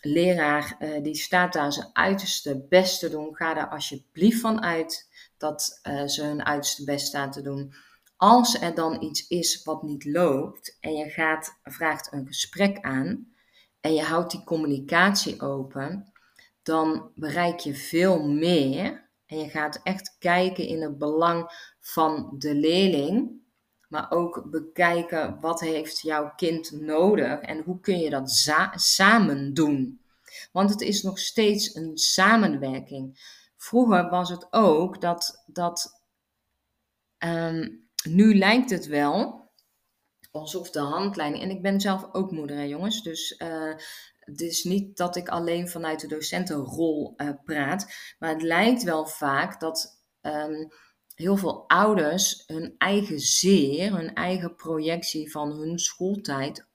leraar 0.00 0.76
uh, 0.78 1.02
die 1.02 1.14
staat 1.14 1.52
daar 1.52 1.72
zijn 1.72 1.90
uiterste 1.92 2.66
best 2.68 3.00
te 3.00 3.10
doen, 3.10 3.36
ga 3.36 3.54
daar 3.54 3.68
alsjeblieft 3.68 4.40
van 4.40 4.62
uit 4.62 5.08
dat 5.38 5.80
uh, 5.82 6.06
ze 6.06 6.22
hun 6.22 6.44
uiterste 6.44 6.84
best 6.84 7.06
staan 7.06 7.30
te 7.30 7.42
doen 7.42 7.74
als 8.20 8.60
er 8.60 8.74
dan 8.74 9.02
iets 9.02 9.28
is 9.28 9.64
wat 9.64 9.82
niet 9.82 10.04
loopt 10.04 10.76
en 10.80 10.92
je 10.92 11.10
gaat, 11.10 11.58
vraagt 11.62 12.12
een 12.12 12.26
gesprek 12.26 12.80
aan 12.80 13.32
en 13.80 13.94
je 13.94 14.02
houdt 14.02 14.30
die 14.30 14.44
communicatie 14.44 15.40
open, 15.40 16.12
dan 16.62 17.10
bereik 17.14 17.58
je 17.58 17.74
veel 17.74 18.28
meer 18.28 19.08
en 19.26 19.38
je 19.38 19.48
gaat 19.48 19.80
echt 19.82 20.16
kijken 20.18 20.66
in 20.66 20.82
het 20.82 20.98
belang 20.98 21.50
van 21.80 22.34
de 22.38 22.54
leerling, 22.54 23.42
maar 23.88 24.10
ook 24.10 24.50
bekijken 24.50 25.40
wat 25.40 25.60
heeft 25.60 26.00
jouw 26.00 26.32
kind 26.36 26.70
nodig 26.70 27.40
en 27.40 27.62
hoe 27.62 27.80
kun 27.80 27.98
je 27.98 28.10
dat 28.10 28.30
samen 28.74 29.54
doen. 29.54 30.00
Want 30.52 30.70
het 30.70 30.80
is 30.80 31.02
nog 31.02 31.18
steeds 31.18 31.74
een 31.74 31.98
samenwerking. 31.98 33.18
Vroeger 33.56 34.08
was 34.08 34.30
het 34.30 34.46
ook 34.50 35.00
dat, 35.00 35.44
dat 35.46 36.02
um, 37.18 37.88
nu 38.08 38.38
lijkt 38.38 38.70
het 38.70 38.86
wel 38.86 39.48
alsof 40.30 40.70
de 40.70 40.80
handleiding. 40.80 41.42
En 41.42 41.50
ik 41.50 41.62
ben 41.62 41.80
zelf 41.80 42.08
ook 42.12 42.30
moeder, 42.30 42.56
hè, 42.56 42.62
jongens. 42.62 43.02
Dus 43.02 43.34
uh, 43.38 43.74
het 44.18 44.40
is 44.40 44.64
niet 44.64 44.96
dat 44.96 45.16
ik 45.16 45.28
alleen 45.28 45.68
vanuit 45.68 46.00
de 46.00 46.06
docentenrol 46.06 47.14
uh, 47.16 47.30
praat. 47.44 47.94
Maar 48.18 48.30
het 48.30 48.42
lijkt 48.42 48.82
wel 48.82 49.06
vaak 49.06 49.60
dat 49.60 50.02
um, 50.22 50.68
heel 51.14 51.36
veel 51.36 51.68
ouders 51.68 52.42
hun 52.46 52.74
eigen 52.78 53.20
zeer, 53.20 53.96
hun 53.96 54.14
eigen 54.14 54.54
projectie 54.54 55.30
van 55.30 55.52
hun 55.52 55.78
schooltijd 55.78 56.68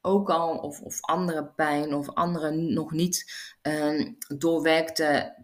ook 0.00 0.30
al, 0.30 0.56
of, 0.56 0.80
of 0.80 1.00
andere 1.00 1.46
pijn 1.46 1.94
of 1.94 2.08
andere 2.08 2.50
nog 2.50 2.92
niet 2.92 3.32
um, 3.62 4.16
doorwerkte 4.38 5.36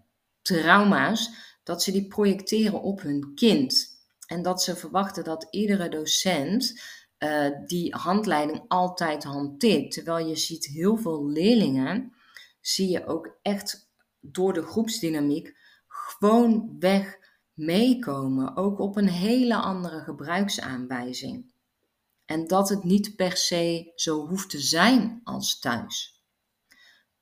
trauma's, 0.43 1.31
dat 1.63 1.83
ze 1.83 1.93
die 1.93 2.07
projecteren 2.07 2.83
op 2.83 3.01
hun 3.01 3.33
kind. 3.35 3.94
En 4.27 4.43
dat 4.43 4.63
ze 4.63 4.77
verwachten 4.77 5.25
dat 5.25 5.47
iedere 5.51 5.89
docent 5.89 6.81
uh, 7.19 7.47
die 7.67 7.95
handleiding 7.95 8.65
altijd 8.69 9.25
hanteert. 9.25 9.93
Terwijl 9.93 10.27
je 10.27 10.37
ziet 10.37 10.67
heel 10.67 10.97
veel 10.97 11.29
leerlingen, 11.29 12.13
zie 12.61 12.89
je 12.89 13.07
ook 13.07 13.39
echt 13.43 13.91
door 14.21 14.53
de 14.53 14.63
groepsdynamiek 14.63 15.57
gewoon 15.89 16.77
weg 16.79 17.19
meekomen. 17.53 18.57
Ook 18.57 18.79
op 18.79 18.97
een 18.97 19.09
hele 19.09 19.55
andere 19.55 20.01
gebruiksaanwijzing. 20.01 21.53
En 22.25 22.47
dat 22.47 22.69
het 22.69 22.85
niet 22.85 23.17
per 23.17 23.37
se 23.37 23.93
zo 23.95 24.27
hoeft 24.27 24.51
te 24.51 24.61
zijn 24.61 25.21
als 25.25 25.59
thuis. 25.59 26.23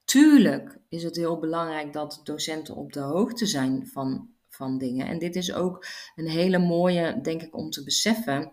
Tuurlijk 0.05 0.79
is 0.89 1.03
het 1.03 1.17
heel 1.17 1.39
belangrijk 1.39 1.93
dat 1.93 2.21
docenten 2.25 2.75
op 2.75 2.93
de 2.93 3.01
hoogte 3.01 3.47
zijn 3.47 3.87
van, 3.87 4.31
van 4.63 4.79
dingen. 4.79 5.07
En 5.07 5.19
dit 5.19 5.37
is 5.37 5.53
ook 5.53 5.87
een 6.15 6.29
hele 6.29 6.59
mooie, 6.59 7.21
denk 7.21 7.43
ik, 7.43 7.57
om 7.57 7.71
te 7.71 7.85
beseffen. 7.85 8.53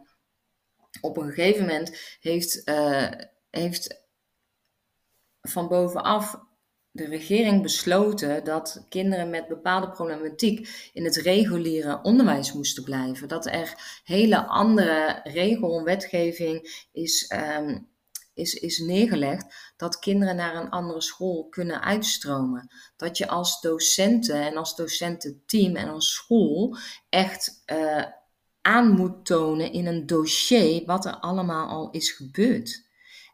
Op 1.02 1.18
een 1.18 1.32
gegeven 1.32 1.62
moment 1.62 2.18
heeft, 2.20 2.70
uh, 2.70 3.12
heeft 3.50 4.08
van 5.42 5.68
bovenaf 5.68 6.40
de 6.92 7.06
regering 7.06 7.62
besloten 7.62 8.44
dat 8.44 8.86
kinderen 8.90 9.30
met 9.30 9.48
bepaalde 9.48 9.90
problematiek 9.90 10.90
in 10.94 11.04
het 11.04 11.16
reguliere 11.16 12.00
onderwijs 12.02 12.54
moesten 12.54 12.84
blijven. 12.84 13.28
Dat 13.28 13.46
er 13.46 14.02
hele 14.04 14.46
andere 14.46 15.20
regel 15.24 15.84
wetgeving 15.84 16.88
is, 16.92 17.34
um, 17.58 17.88
is, 18.40 18.54
is 18.54 18.78
neergelegd 18.78 19.74
dat 19.78 20.00
kinderen 20.00 20.36
naar 20.36 20.56
een 20.56 20.70
andere 20.70 21.02
school 21.02 21.48
kunnen 21.50 21.82
uitstromen. 21.82 22.68
Dat 22.96 23.18
je 23.18 23.28
als 23.28 23.62
docenten 23.62 24.42
en 24.42 24.58
als 24.58 24.76
docententeam 24.76 25.76
en 25.76 25.90
als 25.90 26.14
school 26.14 26.78
echt 27.10 27.64
uh, 27.72 28.06
aan 28.62 28.92
moet 28.92 29.26
tonen 29.26 29.72
in 29.72 29.88
een 29.88 30.06
dossier 30.06 30.86
wat 30.86 31.06
er 31.06 31.16
allemaal 31.16 31.68
al 31.68 31.90
is 31.92 32.12
gebeurd. 32.12 32.88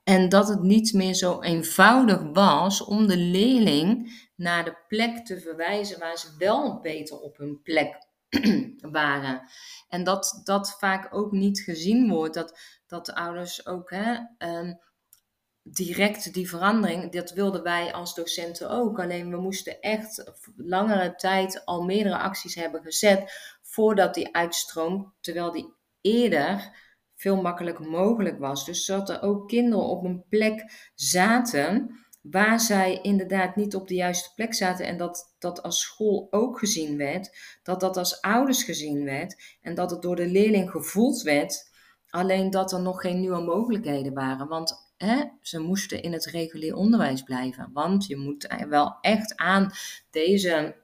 En 0.03 0.29
dat 0.29 0.47
het 0.47 0.61
niet 0.61 0.93
meer 0.93 1.13
zo 1.13 1.41
eenvoudig 1.41 2.21
was 2.33 2.83
om 2.83 3.07
de 3.07 3.17
leerling 3.17 4.13
naar 4.35 4.63
de 4.65 4.77
plek 4.87 5.25
te 5.25 5.39
verwijzen 5.39 5.99
waar 5.99 6.17
ze 6.17 6.35
wel 6.37 6.79
beter 6.81 7.19
op 7.19 7.37
hun 7.37 7.61
plek 7.61 8.07
waren. 8.99 9.41
En 9.89 10.03
dat 10.03 10.41
dat 10.43 10.77
vaak 10.79 11.15
ook 11.15 11.31
niet 11.31 11.59
gezien 11.59 12.09
wordt, 12.09 12.33
dat, 12.33 12.59
dat 12.87 13.05
de 13.05 13.15
ouders 13.15 13.65
ook 13.65 13.89
hè, 13.89 14.17
um, 14.37 14.79
direct 15.67 16.33
die 16.33 16.49
verandering, 16.49 17.11
dat 17.11 17.31
wilden 17.31 17.63
wij 17.63 17.93
als 17.93 18.15
docenten 18.15 18.69
ook. 18.69 18.99
Alleen 18.99 19.29
we 19.29 19.37
moesten 19.37 19.81
echt 19.81 20.33
langere 20.55 21.15
tijd 21.15 21.65
al 21.65 21.83
meerdere 21.83 22.17
acties 22.17 22.55
hebben 22.55 22.81
gezet 22.81 23.31
voordat 23.61 24.13
die 24.13 24.35
uitstroom, 24.35 25.13
terwijl 25.21 25.51
die 25.51 25.73
eerder 26.01 26.77
veel 27.15 27.41
makkelijker 27.41 27.89
mogelijk 27.89 28.39
was. 28.39 28.65
Dus 28.65 28.85
dat 28.85 29.09
er 29.09 29.21
ook 29.21 29.47
kinderen 29.47 29.85
op 29.85 30.03
een 30.03 30.25
plek 30.29 30.89
zaten 30.95 31.99
waar 32.21 32.59
zij 32.59 32.99
inderdaad 33.01 33.55
niet 33.55 33.75
op 33.75 33.87
de 33.87 33.95
juiste 33.95 34.33
plek 34.33 34.53
zaten 34.53 34.85
en 34.85 34.97
dat 34.97 35.35
dat 35.39 35.63
als 35.63 35.79
school 35.79 36.27
ook 36.29 36.59
gezien 36.59 36.97
werd, 36.97 37.37
dat 37.63 37.79
dat 37.79 37.97
als 37.97 38.21
ouders 38.21 38.63
gezien 38.63 39.03
werd 39.03 39.57
en 39.61 39.75
dat 39.75 39.91
het 39.91 40.01
door 40.01 40.15
de 40.15 40.27
leerling 40.27 40.71
gevoeld 40.71 41.21
werd, 41.21 41.71
alleen 42.09 42.49
dat 42.49 42.71
er 42.71 42.81
nog 42.81 43.01
geen 43.01 43.19
nieuwe 43.19 43.41
mogelijkheden 43.41 44.13
waren. 44.13 44.47
Want 44.47 44.84
ze 45.41 45.59
moesten 45.59 46.01
in 46.01 46.13
het 46.13 46.25
regulier 46.25 46.75
onderwijs 46.75 47.23
blijven, 47.23 47.69
want 47.73 48.05
je 48.05 48.17
moet 48.17 48.47
wel 48.69 48.97
echt 49.01 49.35
aan 49.35 49.71
deze 50.09 50.75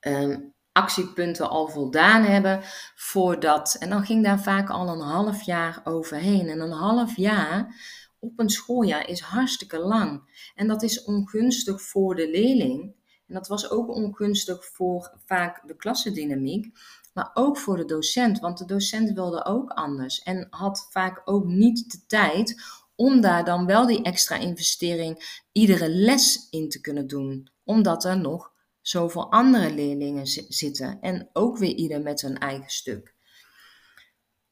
um, 0.00 0.54
actiepunten 0.74 1.50
al 1.50 1.68
voldaan 1.68 2.22
hebben 2.22 2.60
voordat. 2.94 3.76
En 3.78 3.90
dan 3.90 4.04
ging 4.04 4.24
daar 4.24 4.40
vaak 4.40 4.70
al 4.70 4.88
een 4.88 5.00
half 5.00 5.42
jaar 5.42 5.80
overheen. 5.84 6.48
En 6.48 6.60
een 6.60 6.70
half 6.70 7.16
jaar 7.16 7.74
op 8.18 8.38
een 8.38 8.50
schooljaar 8.50 9.08
is 9.08 9.20
hartstikke 9.20 9.78
lang. 9.78 10.22
En 10.54 10.66
dat 10.66 10.82
is 10.82 11.04
ongunstig 11.04 11.82
voor 11.82 12.14
de 12.14 12.30
leerling. 12.30 12.94
En 13.26 13.34
dat 13.34 13.48
was 13.48 13.70
ook 13.70 13.88
ongunstig 13.88 14.64
voor 14.64 15.18
vaak 15.24 15.66
de 15.66 15.76
klassendynamiek, 15.76 16.78
maar 17.12 17.30
ook 17.34 17.58
voor 17.58 17.76
de 17.76 17.84
docent. 17.84 18.38
Want 18.38 18.58
de 18.58 18.64
docent 18.64 19.12
wilde 19.12 19.44
ook 19.44 19.70
anders 19.70 20.22
en 20.22 20.46
had 20.50 20.86
vaak 20.90 21.22
ook 21.24 21.44
niet 21.44 21.90
de 21.90 22.06
tijd 22.06 22.62
om 22.96 23.20
daar 23.20 23.44
dan 23.44 23.66
wel 23.66 23.86
die 23.86 24.02
extra 24.02 24.36
investering 24.36 25.42
iedere 25.52 25.88
les 25.88 26.48
in 26.50 26.68
te 26.68 26.80
kunnen 26.80 27.06
doen. 27.06 27.50
Omdat 27.64 28.04
er 28.04 28.18
nog 28.18 28.52
zoveel 28.80 29.30
andere 29.30 29.74
leerlingen 29.74 30.26
zitten 30.48 31.00
en 31.00 31.30
ook 31.32 31.58
weer 31.58 31.74
ieder 31.74 32.00
met 32.00 32.20
hun 32.20 32.38
eigen 32.38 32.70
stuk. 32.70 33.14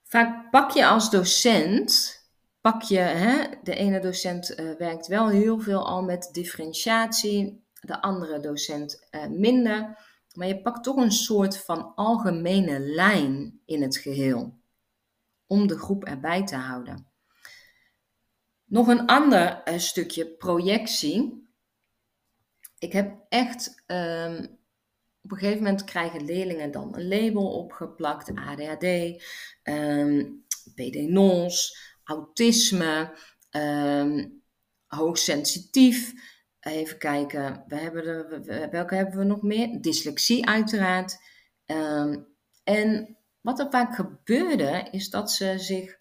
Vaak 0.02 0.50
pak 0.50 0.70
je 0.70 0.87
als 0.87 1.11
docent, 1.11 2.16
pak 2.61 2.82
je, 2.82 2.99
hè, 2.99 3.44
de 3.62 3.75
ene 3.75 4.00
docent 4.00 4.61
uh, 4.61 4.76
werkt 4.78 5.06
wel 5.06 5.28
heel 5.28 5.61
veel 5.61 5.87
al 5.87 6.02
met 6.02 6.28
differentiatie, 6.32 7.64
de 7.80 8.02
andere 8.02 8.40
docent 8.40 9.06
uh, 9.11 9.26
minder, 9.26 9.99
maar 10.34 10.46
je 10.46 10.62
pakt 10.62 10.84
toch 10.84 10.96
een 10.96 11.12
soort 11.12 11.58
van 11.58 11.94
algemene 11.94 12.78
lijn 12.78 13.61
in 13.64 13.82
het 13.82 13.96
geheel 13.96 14.61
om 15.46 15.66
de 15.66 15.78
groep 15.78 16.04
erbij 16.04 16.46
te 16.46 16.56
houden. 16.56 17.12
Nog 18.73 18.88
een 18.88 19.07
ander 19.07 19.62
uh, 19.69 19.79
stukje 19.79 20.26
projectie 20.26 21.47
ik 22.79 22.93
heb 22.93 23.17
echt, 23.29 23.83
um, 23.87 24.37
op 25.23 25.31
een 25.31 25.38
gegeven 25.38 25.62
moment 25.62 25.85
krijgen 25.85 26.25
leerlingen 26.25 26.71
dan 26.71 26.97
een 26.97 27.09
label 27.09 27.52
opgeplakt, 27.52 28.35
ADHD, 28.35 28.83
um, 28.83 29.21
ehm, 29.62 30.25
PD-NOS, 30.75 31.76
autisme, 32.05 33.14
um, 33.50 34.43
hoogsensitief. 34.87 36.12
Even 36.61 36.99
kijken, 36.99 37.64
hebben 37.69 38.71
welke 38.71 38.95
hebben 38.95 39.19
we 39.19 39.25
nog 39.25 39.43
meer? 39.43 39.81
Dyslexie 39.81 40.47
uiteraard. 40.47 41.19
en 42.64 43.17
wat 43.41 43.59
er 43.61 43.71
vaak 43.71 43.95
gebeurde, 43.95 44.88
is 44.91 45.11
dat 45.11 45.33
ze 45.33 45.59
zich 45.59 45.99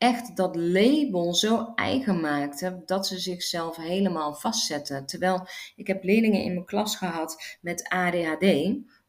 echt 0.00 0.36
dat 0.36 0.56
label 0.56 1.34
zo 1.34 1.72
eigen 1.74 2.20
maakten 2.20 2.82
dat 2.86 3.06
ze 3.06 3.18
zichzelf 3.18 3.76
helemaal 3.76 4.34
vastzetten. 4.34 5.06
Terwijl 5.06 5.46
ik 5.76 5.86
heb 5.86 6.04
leerlingen 6.04 6.42
in 6.42 6.52
mijn 6.52 6.66
klas 6.66 6.96
gehad 6.96 7.58
met 7.60 7.88
ADHD 7.88 8.42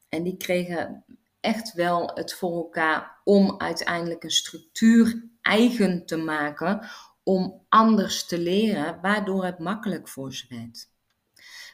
en 0.09 0.23
die 0.23 0.37
kregen 0.37 1.05
echt 1.39 1.73
wel 1.73 2.11
het 2.13 2.33
voor 2.33 2.55
elkaar 2.55 3.21
om 3.23 3.55
uiteindelijk 3.57 4.23
een 4.23 4.31
structuur 4.31 5.29
eigen 5.41 6.05
te 6.05 6.17
maken 6.17 6.89
om 7.23 7.65
anders 7.69 8.25
te 8.25 8.37
leren, 8.39 9.01
waardoor 9.01 9.45
het 9.45 9.59
makkelijk 9.59 10.07
voor 10.07 10.33
ze 10.33 10.45
werd. 10.49 10.89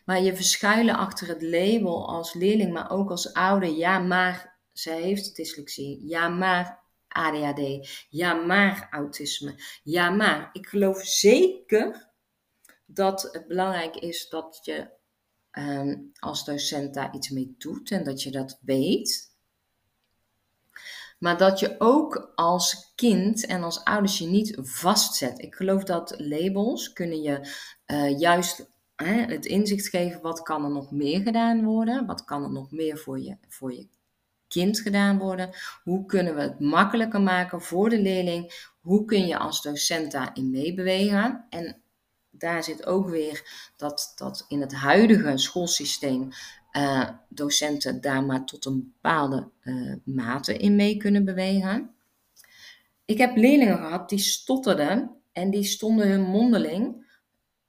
Maar 0.05 0.21
je 0.21 0.35
verschuilen 0.35 0.95
achter 0.95 1.27
het 1.27 1.41
label 1.41 2.07
als 2.07 2.33
leerling, 2.33 2.73
maar 2.73 2.91
ook 2.91 3.09
als 3.09 3.33
ouder, 3.33 3.69
ja, 3.69 3.99
maar 3.99 4.59
ze 4.73 4.91
heeft 4.91 5.35
dyslexie, 5.35 6.07
ja, 6.07 6.27
maar 6.27 6.85
ADHD. 7.17 8.05
Ja, 8.09 8.33
maar 8.33 8.87
autisme. 8.91 9.55
Ja, 9.83 10.09
maar 10.09 10.49
ik 10.53 10.67
geloof 10.67 11.01
zeker 11.03 12.09
dat 12.85 13.29
het 13.31 13.47
belangrijk 13.47 13.95
is 13.95 14.29
dat 14.29 14.59
je 14.61 14.89
um, 15.51 16.11
als 16.19 16.45
docent 16.45 16.93
daar 16.93 17.15
iets 17.15 17.29
mee 17.29 17.55
doet 17.57 17.91
en 17.91 18.03
dat 18.03 18.23
je 18.23 18.31
dat 18.31 18.59
weet. 18.61 19.35
Maar 21.19 21.37
dat 21.37 21.59
je 21.59 21.75
ook 21.77 22.31
als 22.35 22.91
kind 22.95 23.45
en 23.45 23.63
als 23.63 23.83
ouders 23.83 24.17
je 24.17 24.27
niet 24.27 24.57
vastzet. 24.61 25.41
Ik 25.41 25.55
geloof 25.55 25.83
dat 25.83 26.15
labels 26.19 26.93
kunnen 26.93 27.21
je 27.21 27.53
uh, 27.87 28.19
juist 28.19 28.69
het 29.03 29.45
inzicht 29.45 29.87
geven 29.87 30.21
wat 30.21 30.41
kan 30.41 30.63
er 30.63 30.69
nog 30.69 30.91
meer 30.91 31.21
gedaan 31.21 31.63
worden. 31.63 32.05
Wat 32.05 32.23
kan 32.23 32.43
er 32.43 32.51
nog 32.51 32.71
meer 32.71 32.97
voor 32.97 33.19
je, 33.19 33.37
voor 33.47 33.73
je 33.73 33.87
kind 34.47 34.79
gedaan 34.79 35.17
worden? 35.17 35.49
Hoe 35.83 36.05
kunnen 36.05 36.35
we 36.35 36.41
het 36.41 36.59
makkelijker 36.59 37.21
maken 37.21 37.61
voor 37.61 37.89
de 37.89 38.01
leerling? 38.01 38.71
Hoe 38.79 39.05
kun 39.05 39.27
je 39.27 39.37
als 39.37 39.61
docent 39.61 40.11
daarin 40.11 40.49
meebewegen? 40.49 41.45
En 41.49 41.81
daar 42.29 42.63
zit 42.63 42.85
ook 42.85 43.09
weer 43.09 43.71
dat, 43.77 44.13
dat 44.15 44.45
in 44.47 44.61
het 44.61 44.73
huidige 44.73 45.37
schoolsysteem 45.37 46.29
uh, 46.71 47.09
docenten 47.29 48.01
daar 48.01 48.23
maar 48.23 48.45
tot 48.45 48.65
een 48.65 48.93
bepaalde 48.93 49.49
uh, 49.63 49.93
mate 50.03 50.57
in 50.57 50.75
mee 50.75 50.97
kunnen 50.97 51.25
bewegen. 51.25 51.95
ik 53.05 53.17
heb 53.17 53.35
leerlingen 53.35 53.77
gehad 53.77 54.09
die 54.09 54.19
stotterden 54.19 55.11
en 55.31 55.49
die 55.49 55.63
stonden 55.63 56.07
hun 56.07 56.21
mondeling 56.21 57.05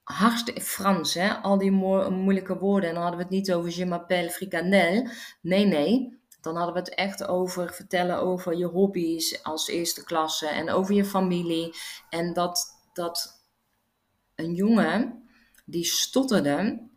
hartstikke 0.08 0.60
Frans, 0.60 1.14
hè? 1.14 1.28
al 1.28 1.58
die 1.58 1.70
moeilijke 1.70 2.58
woorden. 2.58 2.88
En 2.88 2.94
dan 2.94 3.02
hadden 3.02 3.20
we 3.20 3.26
het 3.26 3.34
niet 3.34 3.52
over 3.52 3.78
je 3.78 3.86
m'appelle 3.86 4.30
fricandel. 4.30 5.08
Nee, 5.40 5.64
nee. 5.66 6.18
Dan 6.48 6.56
hadden 6.56 6.74
we 6.74 6.80
het 6.90 6.94
echt 6.94 7.26
over 7.26 7.72
vertellen 7.72 8.20
over 8.20 8.56
je 8.56 8.66
hobby's 8.66 9.42
als 9.42 9.68
eerste 9.68 10.04
klasse 10.04 10.46
en 10.46 10.70
over 10.70 10.94
je 10.94 11.04
familie. 11.04 11.74
En 12.08 12.32
dat, 12.32 12.80
dat 12.92 13.42
een 14.34 14.54
jongen 14.54 15.28
die 15.64 15.84
stotterde, 15.84 16.88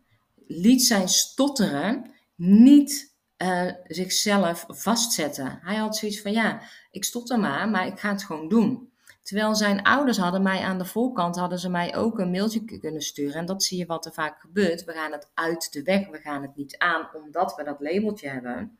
liet 0.46 0.82
zijn 0.82 1.08
stotteren 1.08 2.10
niet 2.36 3.14
uh, 3.38 3.72
zichzelf 3.86 4.64
vastzetten. 4.68 5.58
Hij 5.62 5.76
had 5.76 5.96
zoiets 5.96 6.20
van, 6.20 6.32
ja, 6.32 6.60
ik 6.90 7.04
stotter 7.04 7.38
maar, 7.38 7.68
maar 7.68 7.86
ik 7.86 8.00
ga 8.00 8.10
het 8.10 8.24
gewoon 8.24 8.48
doen. 8.48 8.92
Terwijl 9.22 9.54
zijn 9.54 9.82
ouders 9.82 10.18
hadden 10.18 10.42
mij 10.42 10.60
aan 10.60 10.78
de 10.78 10.84
voorkant, 10.84 11.36
hadden 11.36 11.58
ze 11.58 11.68
mij 11.68 11.96
ook 11.96 12.18
een 12.18 12.30
mailtje 12.30 12.78
kunnen 12.78 13.02
sturen. 13.02 13.34
En 13.34 13.46
dat 13.46 13.62
zie 13.62 13.78
je 13.78 13.86
wat 13.86 14.06
er 14.06 14.12
vaak 14.12 14.40
gebeurt. 14.40 14.84
We 14.84 14.92
gaan 14.92 15.12
het 15.12 15.30
uit 15.34 15.72
de 15.72 15.82
weg, 15.82 16.08
we 16.08 16.18
gaan 16.18 16.42
het 16.42 16.56
niet 16.56 16.78
aan, 16.78 17.08
omdat 17.14 17.54
we 17.54 17.64
dat 17.64 17.80
labeltje 17.80 18.28
hebben. 18.28 18.76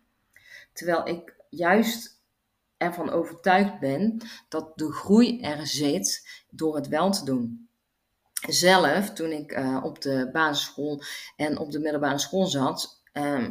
Terwijl 0.72 1.06
ik 1.06 1.34
juist 1.48 2.20
ervan 2.76 3.10
overtuigd 3.10 3.78
ben 3.78 4.18
dat 4.48 4.72
de 4.78 4.92
groei 4.92 5.40
er 5.40 5.66
zit 5.66 6.42
door 6.50 6.76
het 6.76 6.88
wel 6.88 7.10
te 7.10 7.24
doen. 7.24 7.68
Zelf, 8.48 9.10
toen 9.10 9.30
ik 9.30 9.58
uh, 9.58 9.80
op 9.84 10.00
de 10.00 10.28
basisschool 10.32 11.02
en 11.36 11.58
op 11.58 11.70
de 11.70 11.78
middelbare 11.78 12.18
school 12.18 12.46
zat, 12.46 13.02
uh, 13.12 13.48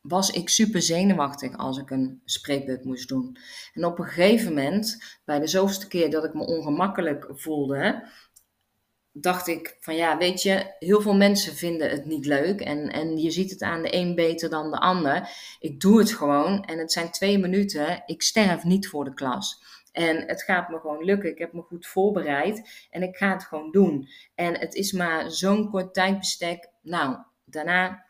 was 0.00 0.30
ik 0.30 0.48
super 0.48 0.82
zenuwachtig 0.82 1.56
als 1.56 1.78
ik 1.78 1.90
een 1.90 2.20
spreekbeurt 2.24 2.84
moest 2.84 3.08
doen. 3.08 3.36
En 3.74 3.84
op 3.84 3.98
een 3.98 4.04
gegeven 4.04 4.54
moment, 4.54 5.18
bij 5.24 5.38
de 5.38 5.46
zoveelste 5.46 5.88
keer 5.88 6.10
dat 6.10 6.24
ik 6.24 6.34
me 6.34 6.46
ongemakkelijk 6.46 7.26
voelde, 7.32 8.08
dacht 9.12 9.46
ik 9.46 9.76
van 9.80 9.96
ja, 9.96 10.16
weet 10.16 10.42
je, 10.42 10.74
heel 10.78 11.00
veel 11.00 11.16
mensen 11.16 11.54
vinden 11.54 11.90
het 11.90 12.04
niet 12.04 12.26
leuk 12.26 12.60
en, 12.60 12.92
en 12.92 13.18
je 13.18 13.30
ziet 13.30 13.50
het 13.50 13.62
aan 13.62 13.82
de 13.82 13.94
een 13.94 14.14
beter 14.14 14.50
dan 14.50 14.70
de 14.70 14.78
ander. 14.78 15.28
Ik 15.60 15.80
doe 15.80 15.98
het 15.98 16.12
gewoon 16.12 16.64
en 16.64 16.78
het 16.78 16.92
zijn 16.92 17.10
twee 17.10 17.38
minuten. 17.38 18.02
Ik 18.06 18.22
sterf 18.22 18.64
niet 18.64 18.88
voor 18.88 19.04
de 19.04 19.14
klas. 19.14 19.62
En 19.92 20.26
het 20.26 20.42
gaat 20.42 20.68
me 20.68 20.78
gewoon 20.78 21.04
lukken. 21.04 21.30
Ik 21.30 21.38
heb 21.38 21.52
me 21.52 21.62
goed 21.62 21.86
voorbereid 21.86 22.86
en 22.90 23.02
ik 23.02 23.16
ga 23.16 23.32
het 23.32 23.44
gewoon 23.44 23.70
doen. 23.70 24.08
En 24.34 24.58
het 24.58 24.74
is 24.74 24.92
maar 24.92 25.30
zo'n 25.30 25.70
kort 25.70 25.94
tijdbestek. 25.94 26.68
Nou, 26.82 27.16
daarna 27.44 28.06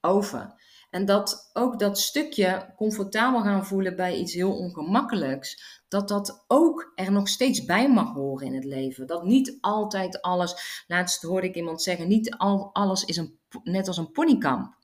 over. 0.00 0.57
En 0.90 1.04
dat 1.04 1.50
ook 1.52 1.78
dat 1.78 1.98
stukje 1.98 2.72
comfortabel 2.76 3.40
gaan 3.40 3.66
voelen 3.66 3.96
bij 3.96 4.16
iets 4.16 4.34
heel 4.34 4.56
ongemakkelijks, 4.56 5.82
dat 5.88 6.08
dat 6.08 6.44
ook 6.46 6.92
er 6.94 7.12
nog 7.12 7.28
steeds 7.28 7.64
bij 7.64 7.90
mag 7.90 8.12
horen 8.12 8.46
in 8.46 8.54
het 8.54 8.64
leven. 8.64 9.06
Dat 9.06 9.24
niet 9.24 9.58
altijd 9.60 10.22
alles, 10.22 10.84
laatst 10.86 11.22
hoorde 11.22 11.46
ik 11.46 11.54
iemand 11.54 11.82
zeggen, 11.82 12.08
niet 12.08 12.36
al, 12.36 12.70
alles 12.72 13.04
is 13.04 13.16
een, 13.16 13.38
net 13.62 13.86
als 13.86 13.96
een 13.96 14.12
ponykamp. 14.12 14.76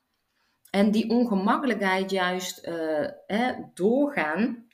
En 0.71 0.91
die 0.91 1.11
ongemakkelijkheid 1.11 2.11
juist 2.11 2.67
uh, 2.67 3.51
doorgaan, 3.75 4.67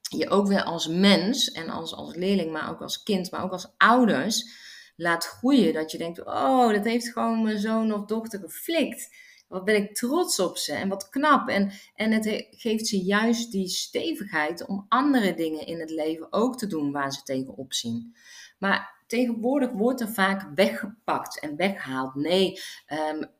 je 0.00 0.28
ook 0.28 0.46
weer 0.46 0.62
als 0.62 0.88
mens 0.88 1.52
en 1.52 1.68
als, 1.68 1.94
als 1.94 2.14
leerling, 2.14 2.52
maar 2.52 2.70
ook 2.70 2.80
als 2.80 3.02
kind, 3.02 3.30
maar 3.30 3.42
ook 3.42 3.52
als 3.52 3.74
ouders 3.76 4.60
laat 4.96 5.24
groeien. 5.24 5.72
Dat 5.72 5.90
je 5.90 5.98
denkt, 5.98 6.24
oh, 6.24 6.72
dat 6.72 6.84
heeft 6.84 7.12
gewoon 7.12 7.42
mijn 7.42 7.58
zoon 7.58 7.92
of 7.92 8.04
dochter 8.04 8.40
geflikt. 8.40 9.08
Wat 9.52 9.64
ben 9.64 9.76
ik 9.76 9.94
trots 9.94 10.38
op 10.38 10.56
ze 10.56 10.72
en 10.72 10.88
wat 10.88 11.08
knap. 11.08 11.48
En, 11.48 11.72
en 11.94 12.12
het 12.12 12.46
geeft 12.50 12.86
ze 12.86 13.02
juist 13.02 13.52
die 13.52 13.68
stevigheid 13.68 14.66
om 14.66 14.86
andere 14.88 15.34
dingen 15.34 15.66
in 15.66 15.80
het 15.80 15.90
leven 15.90 16.26
ook 16.30 16.58
te 16.58 16.66
doen 16.66 16.92
waar 16.92 17.12
ze 17.12 17.22
tegenop 17.22 17.72
zien. 17.72 18.14
Maar 18.58 19.04
tegenwoordig 19.06 19.70
wordt 19.70 20.00
er 20.00 20.08
vaak 20.08 20.48
weggepakt 20.54 21.40
en 21.40 21.56
weggehaald. 21.56 22.14
Nee, 22.14 22.60
um, 23.10 23.30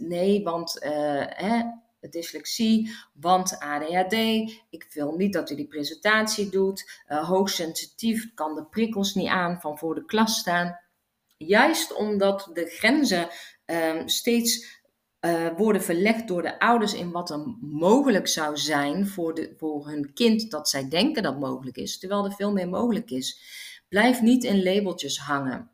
nee 0.00 0.42
want 0.42 0.84
uh, 0.84 1.24
hè, 1.26 1.62
dyslexie, 2.10 2.94
want 3.12 3.58
ADHD. 3.58 4.12
Ik 4.70 4.86
wil 4.90 5.12
niet 5.16 5.32
dat 5.32 5.50
u 5.50 5.54
die 5.54 5.66
presentatie 5.66 6.50
doet. 6.50 7.02
Uh, 7.08 7.28
hoogsensitief, 7.28 8.34
kan 8.34 8.54
de 8.54 8.64
prikkels 8.64 9.14
niet 9.14 9.28
aan 9.28 9.60
van 9.60 9.78
voor 9.78 9.94
de 9.94 10.04
klas 10.04 10.38
staan. 10.38 10.78
Juist 11.36 11.94
omdat 11.94 12.50
de 12.52 12.66
grenzen 12.66 13.28
um, 13.66 14.08
steeds 14.08 14.82
uh, 15.24 15.48
worden 15.56 15.82
verlegd 15.82 16.28
door 16.28 16.42
de 16.42 16.58
ouders 16.58 16.94
in 16.94 17.10
wat 17.10 17.30
er 17.30 17.56
mogelijk 17.60 18.28
zou 18.28 18.56
zijn 18.56 19.06
voor, 19.06 19.34
de, 19.34 19.54
voor 19.56 19.88
hun 19.88 20.12
kind 20.12 20.50
dat 20.50 20.68
zij 20.68 20.88
denken 20.88 21.22
dat 21.22 21.38
mogelijk 21.38 21.76
is, 21.76 21.98
terwijl 21.98 22.24
er 22.24 22.32
veel 22.32 22.52
meer 22.52 22.68
mogelijk 22.68 23.10
is. 23.10 23.40
Blijf 23.88 24.20
niet 24.20 24.44
in 24.44 24.62
labeltjes 24.62 25.18
hangen. 25.18 25.70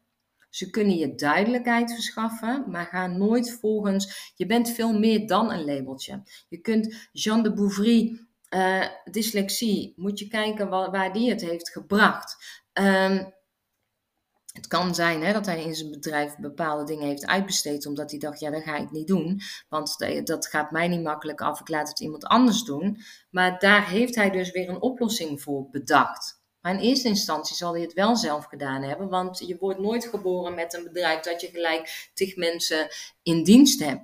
Ze 0.50 0.70
kunnen 0.70 0.96
je 0.96 1.14
duidelijkheid 1.14 1.94
verschaffen, 1.94 2.64
maar 2.68 2.86
ga 2.86 3.06
nooit 3.06 3.52
volgens. 3.52 4.32
Je 4.36 4.46
bent 4.46 4.70
veel 4.70 4.98
meer 4.98 5.26
dan 5.26 5.52
een 5.52 5.64
labeltje. 5.64 6.22
Je 6.48 6.58
kunt 6.58 7.08
Jean 7.12 7.42
de 7.42 7.52
Bouvry, 7.52 8.20
uh, 8.54 8.86
dyslexie, 9.10 9.92
moet 9.96 10.18
je 10.18 10.28
kijken 10.28 10.68
waar, 10.68 11.12
die 11.12 11.30
het 11.30 11.40
heeft 11.40 11.70
gebracht. 11.70 12.36
Um, 12.72 13.32
het 14.52 14.66
kan 14.66 14.94
zijn 14.94 15.22
hè, 15.22 15.32
dat 15.32 15.46
hij 15.46 15.62
in 15.62 15.74
zijn 15.74 15.90
bedrijf 15.90 16.36
bepaalde 16.36 16.84
dingen 16.84 17.06
heeft 17.06 17.26
uitbesteed, 17.26 17.86
omdat 17.86 18.10
hij 18.10 18.18
dacht, 18.18 18.40
ja, 18.40 18.50
dat 18.50 18.62
ga 18.62 18.76
ik 18.76 18.90
niet 18.90 19.06
doen, 19.06 19.40
want 19.68 19.96
dat 20.24 20.46
gaat 20.46 20.70
mij 20.70 20.88
niet 20.88 21.02
makkelijk 21.02 21.40
af, 21.40 21.60
ik 21.60 21.68
laat 21.68 21.88
het 21.88 22.00
iemand 22.00 22.24
anders 22.24 22.62
doen. 22.62 22.98
Maar 23.30 23.58
daar 23.58 23.88
heeft 23.88 24.14
hij 24.14 24.30
dus 24.30 24.50
weer 24.50 24.68
een 24.68 24.82
oplossing 24.82 25.42
voor 25.42 25.68
bedacht. 25.70 26.40
Maar 26.60 26.74
in 26.74 26.80
eerste 26.80 27.08
instantie 27.08 27.56
zal 27.56 27.72
hij 27.72 27.82
het 27.82 27.92
wel 27.92 28.16
zelf 28.16 28.44
gedaan 28.44 28.82
hebben, 28.82 29.08
want 29.08 29.38
je 29.38 29.56
wordt 29.58 29.80
nooit 29.80 30.06
geboren 30.06 30.54
met 30.54 30.74
een 30.74 30.84
bedrijf 30.84 31.20
dat 31.20 31.40
je 31.40 31.48
gelijk 31.48 32.10
tig 32.14 32.36
mensen 32.36 32.88
in 33.22 33.44
dienst 33.44 33.80
hebt. 33.80 34.02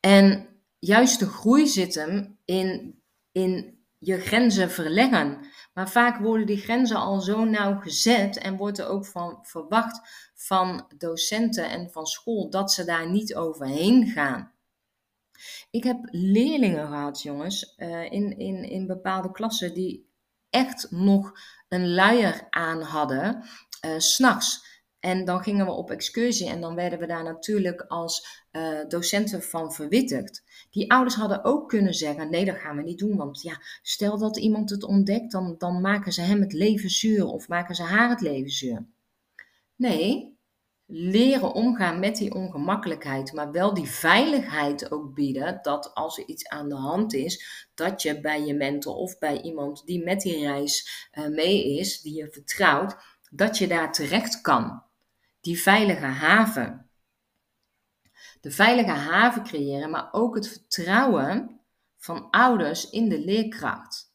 En 0.00 0.48
juist 0.78 1.18
de 1.18 1.26
groei 1.26 1.66
zit 1.66 1.94
hem 1.94 2.38
in, 2.44 3.00
in 3.32 3.79
je 4.00 4.20
grenzen 4.20 4.70
verleggen. 4.70 5.46
Maar 5.74 5.90
vaak 5.90 6.18
worden 6.20 6.46
die 6.46 6.60
grenzen 6.60 6.96
al 6.96 7.20
zo 7.20 7.44
nauw 7.44 7.80
gezet 7.80 8.38
en 8.38 8.56
wordt 8.56 8.78
er 8.78 8.86
ook 8.86 9.06
van 9.06 9.38
verwacht 9.42 10.00
van 10.34 10.86
docenten 10.96 11.70
en 11.70 11.90
van 11.90 12.06
school 12.06 12.50
dat 12.50 12.72
ze 12.72 12.84
daar 12.84 13.10
niet 13.10 13.34
overheen 13.34 14.06
gaan. 14.06 14.52
Ik 15.70 15.84
heb 15.84 15.98
leerlingen 16.10 16.86
gehad, 16.86 17.22
jongens, 17.22 17.74
uh, 17.76 18.12
in, 18.12 18.38
in, 18.38 18.64
in 18.64 18.86
bepaalde 18.86 19.30
klassen 19.30 19.74
die 19.74 20.08
echt 20.50 20.90
nog 20.90 21.32
een 21.68 21.88
luier 21.94 22.46
aan 22.50 22.82
hadden, 22.82 23.44
uh, 23.86 23.98
s'nachts. 23.98 24.68
En 24.98 25.24
dan 25.24 25.42
gingen 25.42 25.66
we 25.66 25.72
op 25.72 25.90
excursie 25.90 26.48
en 26.48 26.60
dan 26.60 26.74
werden 26.74 26.98
we 26.98 27.06
daar 27.06 27.24
natuurlijk 27.24 27.80
als 27.80 28.44
uh, 28.52 28.88
docenten 28.88 29.42
van 29.42 29.72
verwittigd. 29.72 30.42
Die 30.70 30.90
ouders 30.90 31.14
hadden 31.14 31.44
ook 31.44 31.68
kunnen 31.68 31.94
zeggen: 31.94 32.30
nee, 32.30 32.44
dat 32.44 32.56
gaan 32.56 32.76
we 32.76 32.82
niet 32.82 32.98
doen. 32.98 33.16
Want 33.16 33.42
ja, 33.42 33.60
stel 33.82 34.18
dat 34.18 34.38
iemand 34.38 34.70
het 34.70 34.84
ontdekt, 34.84 35.32
dan, 35.32 35.54
dan 35.58 35.80
maken 35.80 36.12
ze 36.12 36.20
hem 36.20 36.40
het 36.40 36.52
leven 36.52 36.90
zuur 36.90 37.26
of 37.26 37.48
maken 37.48 37.74
ze 37.74 37.82
haar 37.82 38.10
het 38.10 38.20
leven 38.20 38.50
zuur. 38.50 38.86
Nee, 39.76 40.38
leren 40.86 41.52
omgaan 41.52 42.00
met 42.00 42.16
die 42.16 42.34
ongemakkelijkheid, 42.34 43.32
maar 43.32 43.50
wel 43.50 43.74
die 43.74 43.88
veiligheid 43.88 44.92
ook 44.92 45.14
bieden 45.14 45.58
dat 45.62 45.94
als 45.94 46.18
er 46.18 46.26
iets 46.26 46.48
aan 46.48 46.68
de 46.68 46.74
hand 46.74 47.14
is, 47.14 47.68
dat 47.74 48.02
je 48.02 48.20
bij 48.20 48.44
je 48.44 48.54
mentor 48.54 48.94
of 48.94 49.18
bij 49.18 49.40
iemand 49.42 49.86
die 49.86 50.04
met 50.04 50.20
die 50.20 50.38
reis 50.38 51.08
uh, 51.12 51.26
mee 51.26 51.78
is, 51.78 52.00
die 52.00 52.14
je 52.14 52.28
vertrouwt, 52.30 52.96
dat 53.30 53.58
je 53.58 53.66
daar 53.66 53.92
terecht 53.92 54.40
kan 54.40 54.82
die 55.40 55.60
veilige 55.60 56.06
haven. 56.06 56.89
De 58.40 58.50
veilige 58.50 58.90
haven 58.90 59.42
creëren, 59.42 59.90
maar 59.90 60.08
ook 60.12 60.34
het 60.34 60.48
vertrouwen 60.48 61.60
van 61.96 62.30
ouders 62.30 62.90
in 62.90 63.08
de 63.08 63.18
leerkracht. 63.18 64.08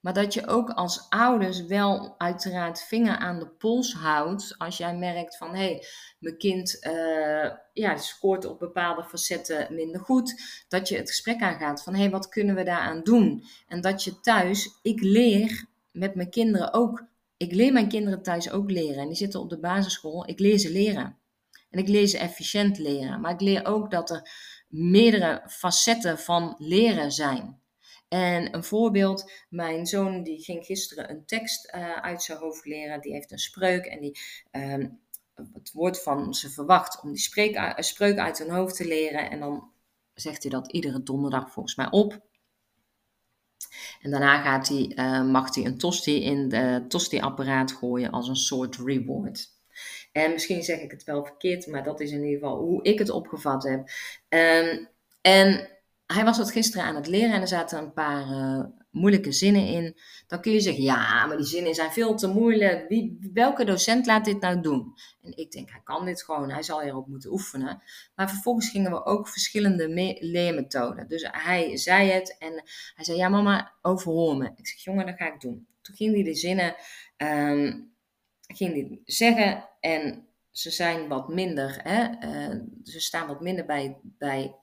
Maar 0.00 0.12
dat 0.12 0.34
je 0.34 0.46
ook 0.46 0.70
als 0.70 1.06
ouders 1.08 1.64
wel 1.64 2.14
uiteraard 2.18 2.82
vinger 2.82 3.16
aan 3.16 3.38
de 3.38 3.48
pols 3.48 3.94
houdt 3.94 4.54
als 4.58 4.76
jij 4.76 4.96
merkt 4.96 5.36
van 5.36 5.54
hé, 5.54 5.64
hey, 5.64 5.84
mijn 6.18 6.38
kind 6.38 6.86
uh, 6.86 7.50
ja, 7.72 7.96
scoort 7.96 8.44
op 8.44 8.58
bepaalde 8.58 9.04
facetten 9.04 9.74
minder 9.74 10.00
goed. 10.00 10.42
Dat 10.68 10.88
je 10.88 10.96
het 10.96 11.08
gesprek 11.08 11.42
aangaat 11.42 11.82
van 11.82 11.94
hé, 11.94 12.00
hey, 12.00 12.10
wat 12.10 12.28
kunnen 12.28 12.54
we 12.54 12.62
daaraan 12.62 13.02
doen? 13.02 13.44
En 13.68 13.80
dat 13.80 14.04
je 14.04 14.20
thuis, 14.20 14.78
ik 14.82 15.00
leer 15.00 15.64
met 15.90 16.14
mijn 16.14 16.30
kinderen 16.30 16.72
ook 16.72 17.08
ik 17.40 17.52
leer 17.52 17.72
mijn 17.72 17.88
kinderen 17.88 18.22
thuis 18.22 18.50
ook 18.50 18.70
leren. 18.70 19.02
En 19.02 19.06
die 19.06 19.16
zitten 19.16 19.40
op 19.40 19.50
de 19.50 19.58
basisschool. 19.58 20.28
Ik 20.28 20.38
leer 20.38 20.58
ze 20.58 20.72
leren. 20.72 21.18
En 21.70 21.78
ik 21.78 21.88
leer 21.88 22.06
ze 22.06 22.18
efficiënt 22.18 22.78
leren. 22.78 23.20
Maar 23.20 23.32
ik 23.32 23.40
leer 23.40 23.66
ook 23.66 23.90
dat 23.90 24.10
er 24.10 24.30
meerdere 24.68 25.42
facetten 25.46 26.18
van 26.18 26.54
leren 26.58 27.12
zijn. 27.12 27.60
En 28.08 28.54
een 28.54 28.64
voorbeeld, 28.64 29.32
mijn 29.48 29.86
zoon 29.86 30.22
die 30.22 30.42
ging 30.42 30.64
gisteren 30.64 31.10
een 31.10 31.26
tekst 31.26 31.74
uh, 31.74 31.96
uit 31.96 32.22
zijn 32.22 32.38
hoofd 32.38 32.64
leren. 32.64 33.00
Die 33.00 33.12
heeft 33.12 33.32
een 33.32 33.38
spreuk 33.38 33.84
en 33.84 34.00
die, 34.00 34.18
uh, 34.52 34.86
het 35.52 35.72
woord 35.72 36.02
van 36.02 36.34
ze 36.34 36.50
verwacht 36.50 37.02
om 37.02 37.12
die 37.12 37.20
spreuk 37.76 38.18
uit 38.18 38.38
hun 38.38 38.50
hoofd 38.50 38.76
te 38.76 38.86
leren. 38.86 39.30
En 39.30 39.40
dan 39.40 39.70
zegt 40.14 40.42
hij 40.42 40.52
dat 40.52 40.72
iedere 40.72 41.02
donderdag 41.02 41.52
volgens 41.52 41.76
mij 41.76 41.90
op. 41.90 42.20
En 44.00 44.10
daarna 44.10 44.42
gaat 44.42 44.68
hij, 44.68 44.92
uh, 44.94 45.24
mag 45.24 45.54
hij 45.54 45.64
een 45.64 45.78
tosti 45.78 46.22
in 46.22 46.52
het 46.54 46.90
tosti-apparaat 46.90 47.72
gooien 47.72 48.10
als 48.10 48.28
een 48.28 48.36
soort 48.36 48.76
reward. 48.76 49.59
En 50.12 50.32
misschien 50.32 50.62
zeg 50.62 50.80
ik 50.80 50.90
het 50.90 51.04
wel 51.04 51.24
verkeerd, 51.24 51.66
maar 51.66 51.84
dat 51.84 52.00
is 52.00 52.10
in 52.10 52.24
ieder 52.24 52.38
geval 52.38 52.58
hoe 52.58 52.82
ik 52.82 52.98
het 52.98 53.10
opgevat 53.10 53.62
heb. 53.62 53.78
Um, 54.28 54.88
en 55.20 55.68
hij 56.06 56.24
was 56.24 56.36
dat 56.36 56.50
gisteren 56.50 56.86
aan 56.86 56.94
het 56.94 57.06
leren 57.06 57.34
en 57.34 57.40
er 57.40 57.48
zaten 57.48 57.78
een 57.78 57.92
paar 57.92 58.30
uh, 58.30 58.64
moeilijke 58.90 59.32
zinnen 59.32 59.66
in. 59.66 59.96
Dan 60.26 60.40
kun 60.40 60.52
je 60.52 60.60
zeggen, 60.60 60.82
ja, 60.82 61.26
maar 61.26 61.36
die 61.36 61.46
zinnen 61.46 61.74
zijn 61.74 61.90
veel 61.90 62.14
te 62.14 62.28
moeilijk. 62.28 62.88
Wie, 62.88 63.30
welke 63.32 63.64
docent 63.64 64.06
laat 64.06 64.24
dit 64.24 64.40
nou 64.40 64.60
doen? 64.60 64.94
En 65.22 65.36
ik 65.36 65.50
denk, 65.50 65.70
hij 65.70 65.80
kan 65.84 66.04
dit 66.04 66.22
gewoon, 66.22 66.50
hij 66.50 66.62
zal 66.62 66.80
hierop 66.80 67.06
moeten 67.06 67.30
oefenen. 67.32 67.82
Maar 68.14 68.30
vervolgens 68.30 68.68
gingen 68.68 68.90
we 68.90 69.04
ook 69.04 69.28
verschillende 69.28 69.88
leermethoden. 70.20 71.08
Dus 71.08 71.28
hij 71.30 71.76
zei 71.76 72.10
het 72.10 72.36
en 72.38 72.52
hij 72.94 73.04
zei, 73.04 73.18
ja 73.18 73.28
mama, 73.28 73.72
overhoor 73.82 74.36
me. 74.36 74.52
Ik 74.56 74.66
zeg, 74.66 74.78
jongen, 74.78 75.06
dat 75.06 75.16
ga 75.16 75.34
ik 75.34 75.40
doen. 75.40 75.66
Toen 75.82 75.94
ging 75.94 76.14
hij 76.14 76.22
de 76.22 76.34
zinnen 76.34 76.74
um, 77.16 77.89
ging 78.54 78.72
hij 78.72 79.00
zeggen 79.04 79.68
en 79.80 80.26
ze 80.50 80.70
zijn 80.70 81.08
wat 81.08 81.28
minder, 81.28 81.80
hè, 81.82 82.28
uh, 82.28 82.60
ze 82.84 83.00
staan 83.00 83.26
wat 83.26 83.40
minder 83.40 83.66
bij, 83.66 84.00
bij 84.02 84.54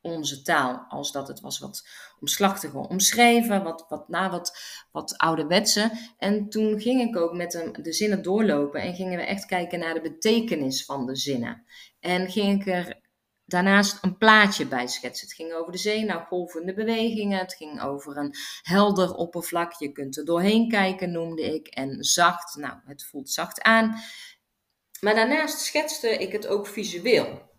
onze 0.00 0.42
taal, 0.42 0.86
als 0.88 1.12
dat 1.12 1.28
het 1.28 1.40
was 1.40 1.58
wat 1.58 1.88
omslachtiger 2.20 2.80
omschreven, 2.80 3.62
wat, 3.62 3.86
wat, 3.88 4.08
na 4.08 4.30
wat, 4.30 4.58
wat 4.92 5.18
ouderwetse. 5.18 5.90
En 6.18 6.48
toen 6.48 6.80
ging 6.80 7.00
ik 7.00 7.16
ook 7.16 7.32
met 7.32 7.52
hem 7.52 7.72
de 7.82 7.92
zinnen 7.92 8.22
doorlopen 8.22 8.80
en 8.80 8.94
gingen 8.94 9.18
we 9.18 9.24
echt 9.24 9.46
kijken 9.46 9.78
naar 9.78 9.94
de 9.94 10.00
betekenis 10.00 10.84
van 10.84 11.06
de 11.06 11.16
zinnen. 11.16 11.64
En 12.00 12.30
ging 12.30 12.60
ik 12.60 12.66
er 12.66 13.00
daarnaast 13.46 13.98
een 14.00 14.16
plaatje 14.16 14.66
bij 14.66 14.86
schetsen. 14.86 15.26
Het 15.26 15.36
ging 15.36 15.52
over 15.52 15.72
de 15.72 15.78
zee, 15.78 16.04
nou 16.04 16.24
golvende 16.26 16.74
bewegingen. 16.74 17.38
Het 17.38 17.54
ging 17.54 17.82
over 17.82 18.16
een 18.16 18.34
helder 18.62 19.14
oppervlak. 19.14 19.72
Je 19.72 19.92
kunt 19.92 20.16
er 20.16 20.24
doorheen 20.24 20.68
kijken, 20.68 21.12
noemde 21.12 21.54
ik. 21.54 21.66
En 21.66 22.04
zacht, 22.04 22.56
nou, 22.56 22.74
het 22.84 23.04
voelt 23.04 23.30
zacht 23.30 23.62
aan. 23.62 24.00
Maar 25.00 25.14
daarnaast 25.14 25.58
schetste 25.58 26.08
ik 26.08 26.32
het 26.32 26.46
ook 26.46 26.66
visueel. 26.66 27.54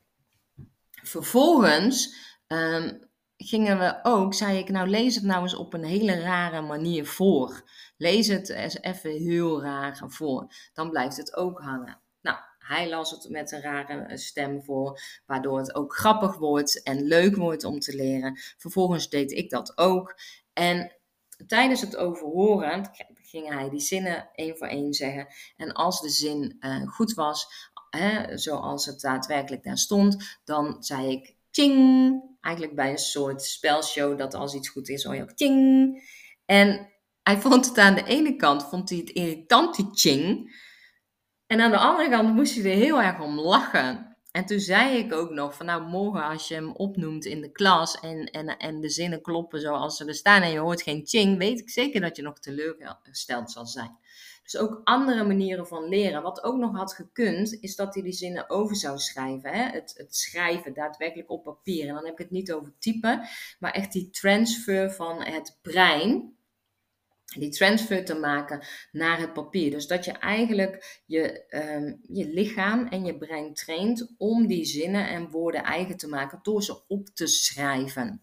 Vervolgens 1.04 2.26
Ehm, 2.48 2.98
gingen 3.38 3.80
we 3.80 4.00
ook, 4.04 4.34
zei 4.34 4.58
ik, 4.58 4.70
nou 4.70 4.88
lees 4.88 5.16
het 5.16 5.24
nou 5.24 5.42
eens 5.42 5.56
op 5.56 5.74
een 5.74 5.84
hele 5.84 6.20
rare 6.20 6.62
manier 6.62 7.06
voor. 7.08 7.70
Lees 7.98 8.28
het 8.28 8.50
eens 8.50 8.82
even 8.82 9.12
heel 9.12 9.62
raar 9.62 10.04
voor. 10.08 10.54
Dan 10.74 10.90
blijft 10.90 11.18
het 11.18 11.36
ook 11.36 11.60
hangen. 11.60 12.02
Nou, 12.22 12.38
hij 12.68 12.90
las 12.90 13.12
het 13.12 13.30
met 13.30 13.52
een 13.52 13.62
rare 13.62 14.18
stem 14.18 14.64
voor, 14.64 15.02
waardoor 15.26 15.58
het 15.58 15.76
ook 15.76 15.96
grappig 15.96 16.38
wordt 16.38 16.84
en 16.84 17.04
leuk 17.04 17.36
wordt 17.36 17.64
om 17.64 17.80
te 17.80 17.96
leren. 17.96 18.40
Vervolgens 18.58 19.10
deed 19.10 19.32
ik 19.32 19.50
dat 19.50 19.78
ook. 19.78 20.20
En 20.54 20.96
tijdens 21.48 21.82
het 21.82 21.98
overhoren 21.98 22.90
ging 23.22 23.54
hij 23.54 23.70
die 23.70 23.80
zinnen 23.80 24.30
één 24.34 24.58
voor 24.58 24.68
één 24.68 24.94
zeggen. 24.94 25.28
En 25.58 25.74
als 25.74 26.02
de 26.02 26.10
zin 26.10 26.58
uh, 26.60 26.88
goed 26.88 27.14
was, 27.14 27.48
hè, 27.90 28.38
zoals 28.38 28.86
het 28.86 29.02
daadwerkelijk 29.02 29.64
daar 29.64 29.78
stond, 29.78 30.40
dan 30.44 30.84
zei 30.84 31.12
ik 31.12 31.36
ching. 31.52 32.36
Eigenlijk 32.42 32.76
bij 32.76 32.92
een 32.92 32.98
soort 32.98 33.42
spelshow 33.42 34.18
dat 34.18 34.34
als 34.34 34.54
iets 34.54 34.70
goed 34.70 34.90
is, 34.90 35.04
hoor 35.04 35.16
je 35.16 35.22
ook 35.22 35.32
ching. 35.36 36.02
En 36.46 36.90
hij 37.24 37.38
vond 37.38 37.66
het 37.66 37.78
aan 37.78 37.96
de 37.96 38.04
ene 38.04 38.36
kant 38.36 38.64
vond 38.64 38.90
hij 38.90 38.98
het 38.98 39.10
irritant, 39.10 39.76
die 39.76 39.90
ching. 39.92 40.56
En 41.48 41.62
aan 41.62 41.72
de 41.72 41.78
andere 41.78 42.10
kant 42.10 42.36
moest 42.36 42.56
hij 42.56 42.72
er 42.72 42.78
heel 42.78 43.02
erg 43.02 43.22
om 43.22 43.40
lachen. 43.40 44.18
En 44.32 44.46
toen 44.46 44.60
zei 44.60 44.98
ik 44.98 45.14
ook 45.14 45.30
nog 45.30 45.56
van 45.56 45.66
nou 45.66 45.82
morgen 45.82 46.24
als 46.24 46.48
je 46.48 46.54
hem 46.54 46.72
opnoemt 46.72 47.26
in 47.26 47.42
de 47.42 47.52
klas 47.52 48.00
en, 48.00 48.26
en, 48.26 48.58
en 48.58 48.82
de 48.82 48.90
zinnen 48.90 49.22
kloppen 49.22 49.60
zoals 49.60 49.98
ze 49.98 50.06
er 50.06 50.16
staan 50.16 50.42
en 50.42 50.52
je 50.52 50.60
hoort 50.60 50.82
geen 50.82 51.02
ching, 51.06 51.38
weet 51.38 51.60
ik 51.60 51.70
zeker 51.70 52.02
dat 52.02 52.16
je 52.16 52.22
nog 52.22 52.40
teleurgesteld 52.40 53.52
zal 53.52 53.66
zijn. 53.66 53.98
Dus 54.44 54.58
ook 54.58 54.82
andere 54.84 55.24
manieren 55.24 55.68
van 55.68 55.90
leren. 55.90 56.22
Wat 56.22 56.44
ook 56.44 56.58
nog 56.58 56.76
had 56.76 56.94
gekund, 56.94 57.58
is 57.62 57.76
dat 57.76 57.94
hij 57.94 58.04
die 58.04 58.14
zinnen 58.14 58.50
over 58.50 58.76
zou 58.76 58.98
schrijven. 58.98 59.52
Hè? 59.52 59.64
Het, 59.64 59.94
het 59.98 60.16
schrijven 60.16 60.74
daadwerkelijk 60.74 61.30
op 61.32 61.44
papier. 61.44 61.88
En 61.88 61.94
dan 61.94 62.04
heb 62.04 62.14
ik 62.14 62.18
het 62.18 62.32
niet 62.32 62.52
over 62.52 62.74
typen, 62.80 63.28
maar 63.60 63.72
echt 63.72 63.92
die 63.92 64.10
transfer 64.10 64.92
van 64.92 65.24
het 65.24 65.58
brein 65.62 66.37
die 67.36 67.50
transfer 67.50 68.06
te 68.06 68.16
maken 68.16 68.66
naar 68.92 69.20
het 69.20 69.34
papier. 69.34 69.72
Dus 69.72 69.88
dat 69.88 70.06
je 70.06 70.12
eigenlijk 70.12 71.02
je, 71.06 71.44
um, 71.50 72.00
je 72.08 72.28
lichaam 72.28 72.88
en 72.88 73.06
je 73.06 73.18
brein 73.18 73.54
traint 73.54 74.14
om 74.18 74.48
die 74.48 74.66
zinnen 74.66 75.08
en 75.08 75.30
woorden 75.30 75.64
eigen 75.64 75.98
te 75.98 76.08
maken 76.08 76.40
door 76.42 76.64
ze 76.64 76.88
op 76.88 77.08
te 77.08 77.28
schrijven. 77.28 78.22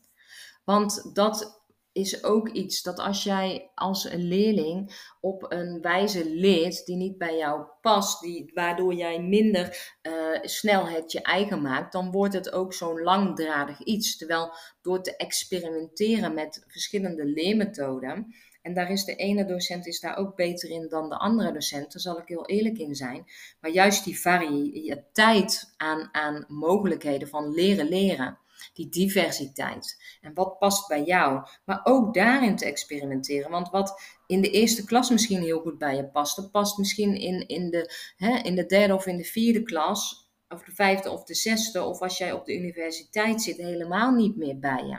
Want 0.65 1.15
dat 1.15 1.64
is 1.95 2.25
ook 2.25 2.49
iets 2.49 2.83
dat 2.83 2.99
als 2.99 3.23
jij 3.23 3.71
als 3.75 4.05
een 4.05 4.29
leerling 4.29 5.09
op 5.21 5.53
een 5.53 5.81
wijze 5.81 6.31
leert 6.31 6.87
die 6.87 6.97
niet 6.97 7.19
bij 7.19 7.37
jou 7.37 7.67
past, 7.81 8.21
die, 8.21 8.51
waardoor 8.55 8.95
jij 8.95 9.23
minder 9.23 9.95
uh, 10.03 10.39
snel 10.43 10.87
het 10.87 11.13
je 11.13 11.23
eigen 11.23 11.63
maakt, 11.63 11.93
dan 11.93 12.11
wordt 12.11 12.35
het 12.35 12.53
ook 12.53 12.75
zo'n 12.75 13.03
langdradig 13.03 13.81
iets. 13.81 14.17
Terwijl 14.17 14.53
door 14.83 15.03
te 15.03 15.17
experimenteren 15.17 16.35
met 16.35 16.65
verschillende 16.67 17.25
leermethoden, 17.25 18.35
en 18.63 18.75
daar 18.75 18.91
is 18.91 19.05
de 19.05 19.15
ene 19.15 19.45
docent 19.45 19.87
is 19.87 20.01
daar 20.01 20.17
ook 20.17 20.37
beter 20.37 20.71
in 20.71 20.89
dan 20.89 21.09
de 21.09 21.19
andere 21.19 21.53
docent, 21.53 21.93
daar 21.93 22.03
zal 22.03 22.19
ik 22.19 22.29
heel 22.29 22.47
eerlijk 22.47 22.79
in 22.79 22.95
zijn. 22.95 23.25
Maar 23.61 23.71
juist 23.71 24.05
die 24.05 24.21
variëteit 24.21 25.75
aan, 25.77 26.09
aan 26.13 26.45
mogelijkheden 26.49 27.29
van 27.29 27.55
leren 27.55 27.89
leren 27.89 28.39
die 28.73 28.89
diversiteit. 28.89 30.17
En 30.21 30.35
wat 30.35 30.59
past 30.59 30.89
bij 30.89 31.03
jou? 31.03 31.47
Maar 31.65 31.81
ook 31.85 32.15
daarin 32.15 32.57
te 32.57 32.65
experimenteren. 32.65 33.51
Want 33.51 33.71
wat 33.71 34.01
in 34.27 34.41
de 34.41 34.51
eerste 34.51 34.85
klas 34.85 35.11
misschien 35.11 35.43
heel 35.43 35.61
goed 35.61 35.79
bij 35.79 35.97
je 35.97 36.07
past, 36.07 36.37
dat 36.37 36.51
past 36.51 36.79
misschien 36.79 37.17
in, 37.17 37.49
in, 37.49 37.71
de, 37.71 37.95
hè, 38.17 38.39
in 38.39 38.55
de 38.55 38.67
derde 38.67 38.95
of 38.95 39.07
in 39.07 39.17
de 39.17 39.25
vierde 39.25 39.63
klas, 39.63 40.31
of 40.49 40.63
de 40.63 40.75
vijfde 40.75 41.11
of 41.11 41.25
de 41.25 41.35
zesde, 41.35 41.83
of 41.83 42.01
als 42.01 42.19
jij 42.19 42.33
op 42.33 42.45
de 42.45 42.55
universiteit 42.55 43.43
zit, 43.43 43.57
helemaal 43.57 44.13
niet 44.13 44.37
meer 44.37 44.59
bij 44.59 44.85
je. 44.85 44.99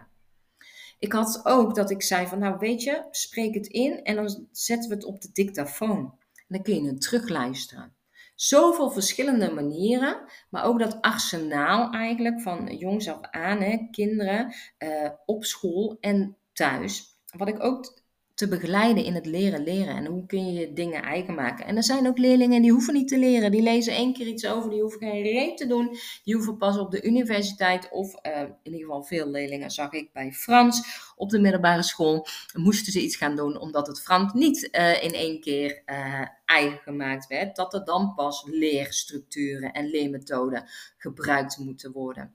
Ik 0.99 1.13
had 1.13 1.41
ook 1.43 1.75
dat 1.75 1.91
ik 1.91 2.01
zei 2.01 2.27
van, 2.27 2.39
nou 2.39 2.57
weet 2.57 2.83
je, 2.83 3.07
spreek 3.11 3.53
het 3.53 3.67
in 3.67 4.03
en 4.03 4.15
dan 4.15 4.47
zetten 4.51 4.89
we 4.89 4.95
het 4.95 5.05
op 5.05 5.21
de 5.21 5.29
dictafoon. 5.33 6.17
En 6.35 6.45
dan 6.47 6.61
kun 6.61 6.83
je 6.83 6.89
het 6.89 7.01
terugluisteren. 7.01 7.95
Zoveel 8.35 8.91
verschillende 8.91 9.51
manieren, 9.51 10.31
maar 10.49 10.63
ook 10.63 10.79
dat 10.79 11.01
arsenaal 11.01 11.91
eigenlijk 11.91 12.41
van 12.41 12.75
jongs 12.77 13.09
af 13.09 13.21
aan, 13.21 13.61
hè, 13.61 13.87
kinderen 13.91 14.53
uh, 14.79 15.09
op 15.25 15.45
school 15.45 15.97
en 15.99 16.37
thuis. 16.53 17.19
Wat 17.37 17.47
ik 17.47 17.63
ook 17.63 18.03
te 18.35 18.47
begeleiden 18.47 19.03
in 19.03 19.13
het 19.13 19.25
leren 19.25 19.63
leren. 19.63 19.95
En 19.95 20.05
hoe 20.05 20.25
kun 20.25 20.53
je 20.53 20.73
dingen 20.73 21.01
eigen 21.01 21.33
maken. 21.33 21.65
En 21.65 21.75
er 21.75 21.83
zijn 21.83 22.07
ook 22.07 22.17
leerlingen 22.17 22.61
die 22.61 22.71
hoeven 22.71 22.93
niet 22.93 23.07
te 23.07 23.17
leren. 23.17 23.51
Die 23.51 23.61
lezen 23.61 23.93
één 23.93 24.13
keer 24.13 24.27
iets 24.27 24.45
over, 24.45 24.69
die 24.69 24.81
hoeven 24.81 24.99
geen 24.99 25.21
reet 25.23 25.57
te 25.57 25.67
doen. 25.67 25.97
Die 26.23 26.35
hoeven 26.35 26.57
pas 26.57 26.77
op 26.77 26.91
de 26.91 27.03
universiteit 27.03 27.89
of 27.91 28.25
uh, 28.25 28.39
in 28.41 28.55
ieder 28.63 28.79
geval 28.79 29.03
veel 29.03 29.27
leerlingen 29.27 29.71
zag 29.71 29.91
ik 29.91 30.13
bij 30.13 30.33
Frans 30.33 30.81
op 31.15 31.29
de 31.29 31.39
middelbare 31.39 31.83
school. 31.83 32.27
Moesten 32.53 32.91
ze 32.91 33.01
iets 33.01 33.15
gaan 33.15 33.35
doen 33.35 33.59
omdat 33.59 33.87
het 33.87 34.01
Frans 34.01 34.33
niet 34.33 34.69
uh, 34.71 35.03
in 35.03 35.13
één 35.13 35.39
keer 35.39 35.81
uh, 35.85 36.21
eigen 36.45 36.79
gemaakt 36.79 37.27
werd. 37.27 37.55
Dat 37.55 37.73
er 37.73 37.85
dan 37.85 38.13
pas 38.15 38.43
leerstructuren 38.45 39.71
en 39.71 39.89
leermethoden 39.89 40.69
gebruikt 40.97 41.57
moeten 41.57 41.91
worden. 41.91 42.33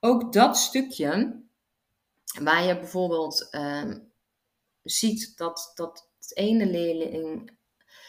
Ook 0.00 0.32
dat 0.32 0.56
stukje 0.56 1.40
waar 2.40 2.64
je 2.64 2.78
bijvoorbeeld 2.78 3.48
ehm, 3.50 3.98
ziet 4.82 5.36
dat, 5.36 5.72
dat 5.74 6.08
het 6.18 6.36
ene 6.36 6.66
leerling. 6.66 7.50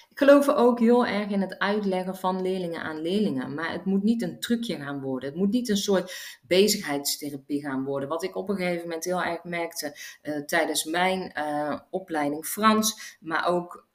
Ik 0.10 0.20
geloof 0.20 0.50
ook 0.50 0.80
heel 0.80 1.06
erg 1.06 1.30
in 1.30 1.42
het 1.42 1.60
uitleggen 1.60 2.16
van 2.16 2.42
leerlingen 2.42 2.82
aan 2.82 3.02
leerlingen. 3.02 3.54
Maar 3.54 3.72
het 3.72 3.86
moet 3.86 4.04
niet 4.04 4.22
een 4.22 4.40
trucje 4.40 4.76
gaan 4.76 5.02
worden. 5.02 5.30
Het 5.30 5.38
moet 5.38 5.52
niet 5.52 5.70
een 5.70 5.78
soort 5.78 6.40
bezigheidstherapie 6.42 7.62
gaan 7.62 7.84
worden. 7.84 8.10
Wat 8.10 8.24
ik 8.24 8.36
op 8.36 8.50
een 8.50 8.56
gegeven 8.56 8.82
moment 8.82 9.04
heel 9.04 9.24
erg 9.24 9.44
merkte 9.44 9.98
uh, 10.24 10.38
tijdens 10.38 10.84
mijn 10.84 11.32
uh, 11.38 11.80
opleiding 11.90 12.46
Frans. 12.46 13.18
Maar 13.20 13.48
ook. 13.48 13.88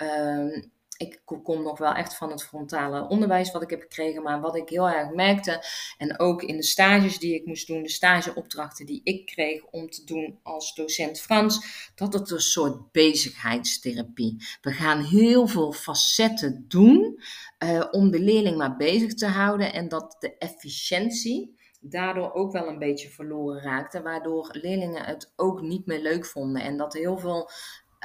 Ik 0.98 1.20
kom 1.42 1.62
nog 1.62 1.78
wel 1.78 1.92
echt 1.92 2.16
van 2.16 2.30
het 2.30 2.44
frontale 2.44 3.08
onderwijs 3.08 3.52
wat 3.52 3.62
ik 3.62 3.70
heb 3.70 3.80
gekregen. 3.80 4.22
Maar 4.22 4.40
wat 4.40 4.56
ik 4.56 4.68
heel 4.68 4.88
erg 4.88 5.10
merkte, 5.10 5.64
en 5.98 6.18
ook 6.18 6.42
in 6.42 6.56
de 6.56 6.62
stages 6.62 7.18
die 7.18 7.34
ik 7.34 7.46
moest 7.46 7.66
doen, 7.66 7.82
de 7.82 7.88
stageopdrachten 7.88 8.86
die 8.86 9.00
ik 9.04 9.26
kreeg 9.26 9.64
om 9.64 9.90
te 9.90 10.04
doen 10.04 10.38
als 10.42 10.74
docent 10.74 11.20
Frans, 11.20 11.60
dat 11.94 12.12
het 12.12 12.30
een 12.30 12.40
soort 12.40 12.92
bezigheidstherapie. 12.92 14.36
We 14.60 14.72
gaan 14.72 15.02
heel 15.02 15.46
veel 15.46 15.72
facetten 15.72 16.64
doen 16.68 17.20
uh, 17.64 17.84
om 17.90 18.10
de 18.10 18.20
leerling 18.20 18.56
maar 18.56 18.76
bezig 18.76 19.14
te 19.14 19.26
houden 19.26 19.72
en 19.72 19.88
dat 19.88 20.16
de 20.18 20.36
efficiëntie 20.38 21.56
daardoor 21.80 22.32
ook 22.32 22.52
wel 22.52 22.68
een 22.68 22.78
beetje 22.78 23.08
verloren 23.08 23.62
raakte, 23.62 24.02
waardoor 24.02 24.48
leerlingen 24.52 25.04
het 25.04 25.32
ook 25.36 25.60
niet 25.60 25.86
meer 25.86 26.00
leuk 26.00 26.26
vonden 26.26 26.62
en 26.62 26.76
dat 26.76 26.92
heel 26.92 27.18
veel 27.18 27.50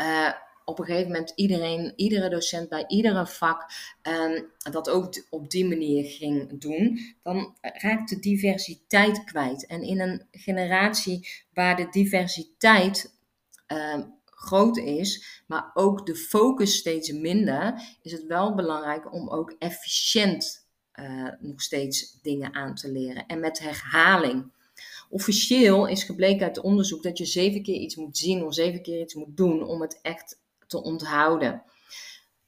uh, 0.02 0.32
op 0.66 0.80
een 0.80 0.86
gegeven 0.86 1.12
moment 1.12 1.32
iedereen, 1.36 1.94
iedere 1.96 2.30
docent 2.30 2.70
bij 2.70 2.86
iedere 2.88 3.28
vak 3.28 3.72
um, 4.02 4.52
dat 4.72 4.90
ook 4.90 5.26
op 5.30 5.50
die 5.50 5.66
manier 5.66 6.06
ging 6.06 6.60
doen, 6.62 7.00
dan 7.24 7.56
raakt 7.62 8.10
de 8.10 8.20
diversiteit 8.20 9.24
kwijt. 9.24 9.66
En 9.66 9.82
in 9.82 10.00
een 10.00 10.28
generatie 10.32 11.28
waar 11.54 11.76
de 11.76 11.88
diversiteit 11.90 13.14
um, 13.68 14.14
groot 14.26 14.78
is, 14.78 15.42
maar 15.48 15.72
ook 15.74 16.06
de 16.06 16.16
focus 16.16 16.76
steeds 16.76 17.12
minder, 17.12 17.82
is 18.02 18.12
het 18.12 18.26
wel 18.26 18.56
belangrijk 18.56 19.14
om 19.14 19.30
ook 19.30 19.56
efficiënt 19.60 20.68
uh, 21.00 21.30
nog 21.40 21.62
steeds 21.62 22.20
dingen 22.22 22.54
aan 22.54 22.76
te 22.76 22.92
leren. 22.92 23.26
En 23.26 23.40
met 23.40 23.60
herhaling. 23.60 24.52
Officieel 25.10 25.88
is 25.88 26.04
gebleken 26.04 26.46
uit 26.46 26.60
onderzoek 26.60 27.04
dat 27.04 27.18
je 27.18 27.26
zeven 27.26 27.64
keer 27.64 27.80
iets 27.80 27.96
moet 27.96 28.18
zien 28.18 28.44
of 28.44 28.54
zeven 28.54 28.82
keer 28.82 29.02
iets 29.02 29.14
moet 29.14 29.38
doen 29.38 29.64
om 29.64 29.82
het 29.82 30.00
echt 30.02 30.42
te 30.74 30.84
onthouden. 30.84 31.64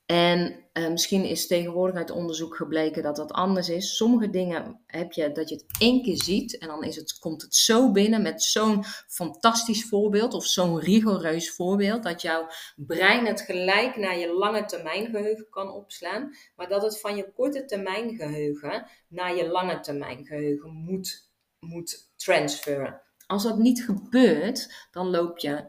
En 0.05 0.65
uh, 0.73 0.89
misschien 0.89 1.23
is 1.23 1.47
tegenwoordig 1.47 1.95
uit 1.95 2.11
onderzoek 2.11 2.55
gebleken 2.55 3.03
dat 3.03 3.15
dat 3.15 3.31
anders 3.31 3.69
is. 3.69 3.95
Sommige 3.95 4.29
dingen 4.29 4.79
heb 4.87 5.11
je 5.11 5.31
dat 5.31 5.49
je 5.49 5.55
het 5.55 5.65
één 5.79 6.01
keer 6.03 6.23
ziet 6.23 6.57
en 6.57 6.67
dan 6.67 6.83
is 6.83 6.95
het, 6.95 7.19
komt 7.19 7.41
het 7.41 7.55
zo 7.55 7.91
binnen 7.91 8.21
met 8.21 8.43
zo'n 8.43 8.83
fantastisch 9.07 9.85
voorbeeld 9.87 10.33
of 10.33 10.45
zo'n 10.45 10.79
rigoureus 10.79 11.51
voorbeeld 11.51 12.03
dat 12.03 12.21
jouw 12.21 12.47
brein 12.75 13.25
het 13.25 13.41
gelijk 13.41 13.95
naar 13.95 14.17
je 14.17 14.33
lange 14.33 14.65
termijn 14.65 15.05
geheugen 15.05 15.49
kan 15.49 15.71
opslaan, 15.71 16.35
maar 16.55 16.67
dat 16.67 16.81
het 16.81 16.99
van 16.99 17.15
je 17.15 17.31
korte 17.33 17.65
termijn 17.65 18.15
geheugen 18.15 18.87
naar 19.07 19.35
je 19.35 19.47
lange 19.47 19.79
termijn 19.79 20.25
geheugen 20.25 20.71
moet, 20.71 21.29
moet 21.59 22.11
transferen. 22.15 23.01
Als 23.27 23.43
dat 23.43 23.57
niet 23.57 23.83
gebeurt, 23.83 24.87
dan 24.91 25.09
loop 25.09 25.37
je 25.37 25.65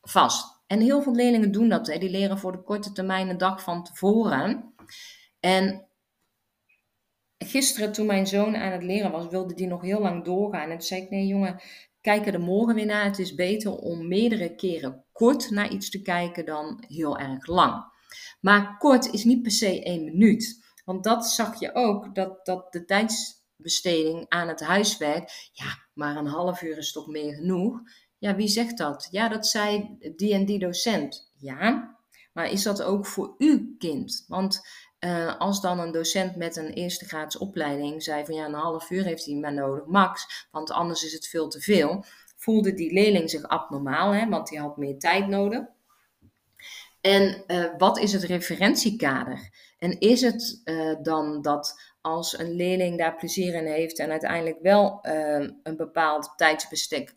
vast. 0.00 0.55
En 0.66 0.80
heel 0.80 1.02
veel 1.02 1.14
leerlingen 1.14 1.52
doen 1.52 1.68
dat. 1.68 1.86
Hè. 1.86 1.98
Die 1.98 2.10
leren 2.10 2.38
voor 2.38 2.52
de 2.52 2.62
korte 2.62 2.92
termijn 2.92 3.28
een 3.28 3.38
dag 3.38 3.62
van 3.62 3.84
tevoren. 3.84 4.74
En 5.40 5.88
gisteren, 7.38 7.92
toen 7.92 8.06
mijn 8.06 8.26
zoon 8.26 8.56
aan 8.56 8.72
het 8.72 8.82
leren 8.82 9.10
was, 9.10 9.28
wilde 9.28 9.54
die 9.54 9.66
nog 9.66 9.82
heel 9.82 10.00
lang 10.00 10.24
doorgaan. 10.24 10.70
En 10.70 10.78
toen 10.78 10.86
zei 10.86 11.02
ik: 11.02 11.10
Nee, 11.10 11.26
jongen, 11.26 11.60
kijk 12.00 12.26
er 12.26 12.40
morgen 12.40 12.74
weer 12.74 12.86
naar. 12.86 13.04
Het 13.04 13.18
is 13.18 13.34
beter 13.34 13.76
om 13.76 14.08
meerdere 14.08 14.54
keren 14.54 15.04
kort 15.12 15.50
naar 15.50 15.70
iets 15.70 15.90
te 15.90 16.02
kijken 16.02 16.44
dan 16.44 16.84
heel 16.88 17.18
erg 17.18 17.46
lang. 17.46 17.84
Maar 18.40 18.76
kort 18.78 19.12
is 19.12 19.24
niet 19.24 19.42
per 19.42 19.50
se 19.50 19.82
één 19.82 20.04
minuut. 20.04 20.64
Want 20.84 21.04
dat 21.04 21.26
zag 21.26 21.60
je 21.60 21.74
ook, 21.74 22.14
dat, 22.14 22.46
dat 22.46 22.72
de 22.72 22.84
tijdsbesteding 22.84 24.26
aan 24.28 24.48
het 24.48 24.60
huiswerk, 24.60 25.50
ja, 25.52 25.88
maar 25.94 26.16
een 26.16 26.26
half 26.26 26.62
uur 26.62 26.78
is 26.78 26.92
toch 26.92 27.06
meer 27.06 27.34
genoeg. 27.34 27.80
Ja, 28.18 28.34
wie 28.34 28.48
zegt 28.48 28.78
dat? 28.78 29.08
Ja, 29.10 29.28
dat 29.28 29.46
zei 29.46 29.96
die 30.16 30.34
en 30.34 30.44
die 30.44 30.58
docent. 30.58 31.30
Ja, 31.38 31.96
maar 32.32 32.50
is 32.50 32.62
dat 32.62 32.82
ook 32.82 33.06
voor 33.06 33.34
uw 33.38 33.74
kind? 33.78 34.24
Want 34.28 34.60
uh, 35.00 35.36
als 35.38 35.60
dan 35.60 35.78
een 35.78 35.92
docent 35.92 36.36
met 36.36 36.56
een 36.56 36.70
eerste 36.70 37.04
graads 37.04 37.38
opleiding 37.38 38.02
zei 38.02 38.24
van 38.24 38.34
ja, 38.34 38.44
een 38.44 38.52
half 38.52 38.90
uur 38.90 39.04
heeft 39.04 39.24
hij 39.24 39.34
maar 39.34 39.52
nodig, 39.52 39.86
max, 39.86 40.46
want 40.50 40.70
anders 40.70 41.04
is 41.04 41.12
het 41.12 41.26
veel 41.26 41.48
te 41.48 41.60
veel, 41.60 42.04
voelde 42.36 42.74
die 42.74 42.92
leerling 42.92 43.30
zich 43.30 43.42
abnormaal, 43.42 44.12
hè, 44.12 44.28
want 44.28 44.48
die 44.48 44.60
had 44.60 44.76
meer 44.76 44.98
tijd 44.98 45.28
nodig. 45.28 45.64
En 47.00 47.44
uh, 47.46 47.64
wat 47.78 47.98
is 47.98 48.12
het 48.12 48.22
referentiekader? 48.22 49.50
En 49.78 50.00
is 50.00 50.20
het 50.20 50.60
uh, 50.64 50.96
dan 51.02 51.42
dat 51.42 51.80
als 52.00 52.38
een 52.38 52.54
leerling 52.54 52.98
daar 52.98 53.16
plezier 53.16 53.54
in 53.54 53.66
heeft 53.66 53.98
en 53.98 54.10
uiteindelijk 54.10 54.58
wel 54.62 54.98
een 55.62 55.76
bepaald 55.76 56.32
tijdsbestek 56.36 57.14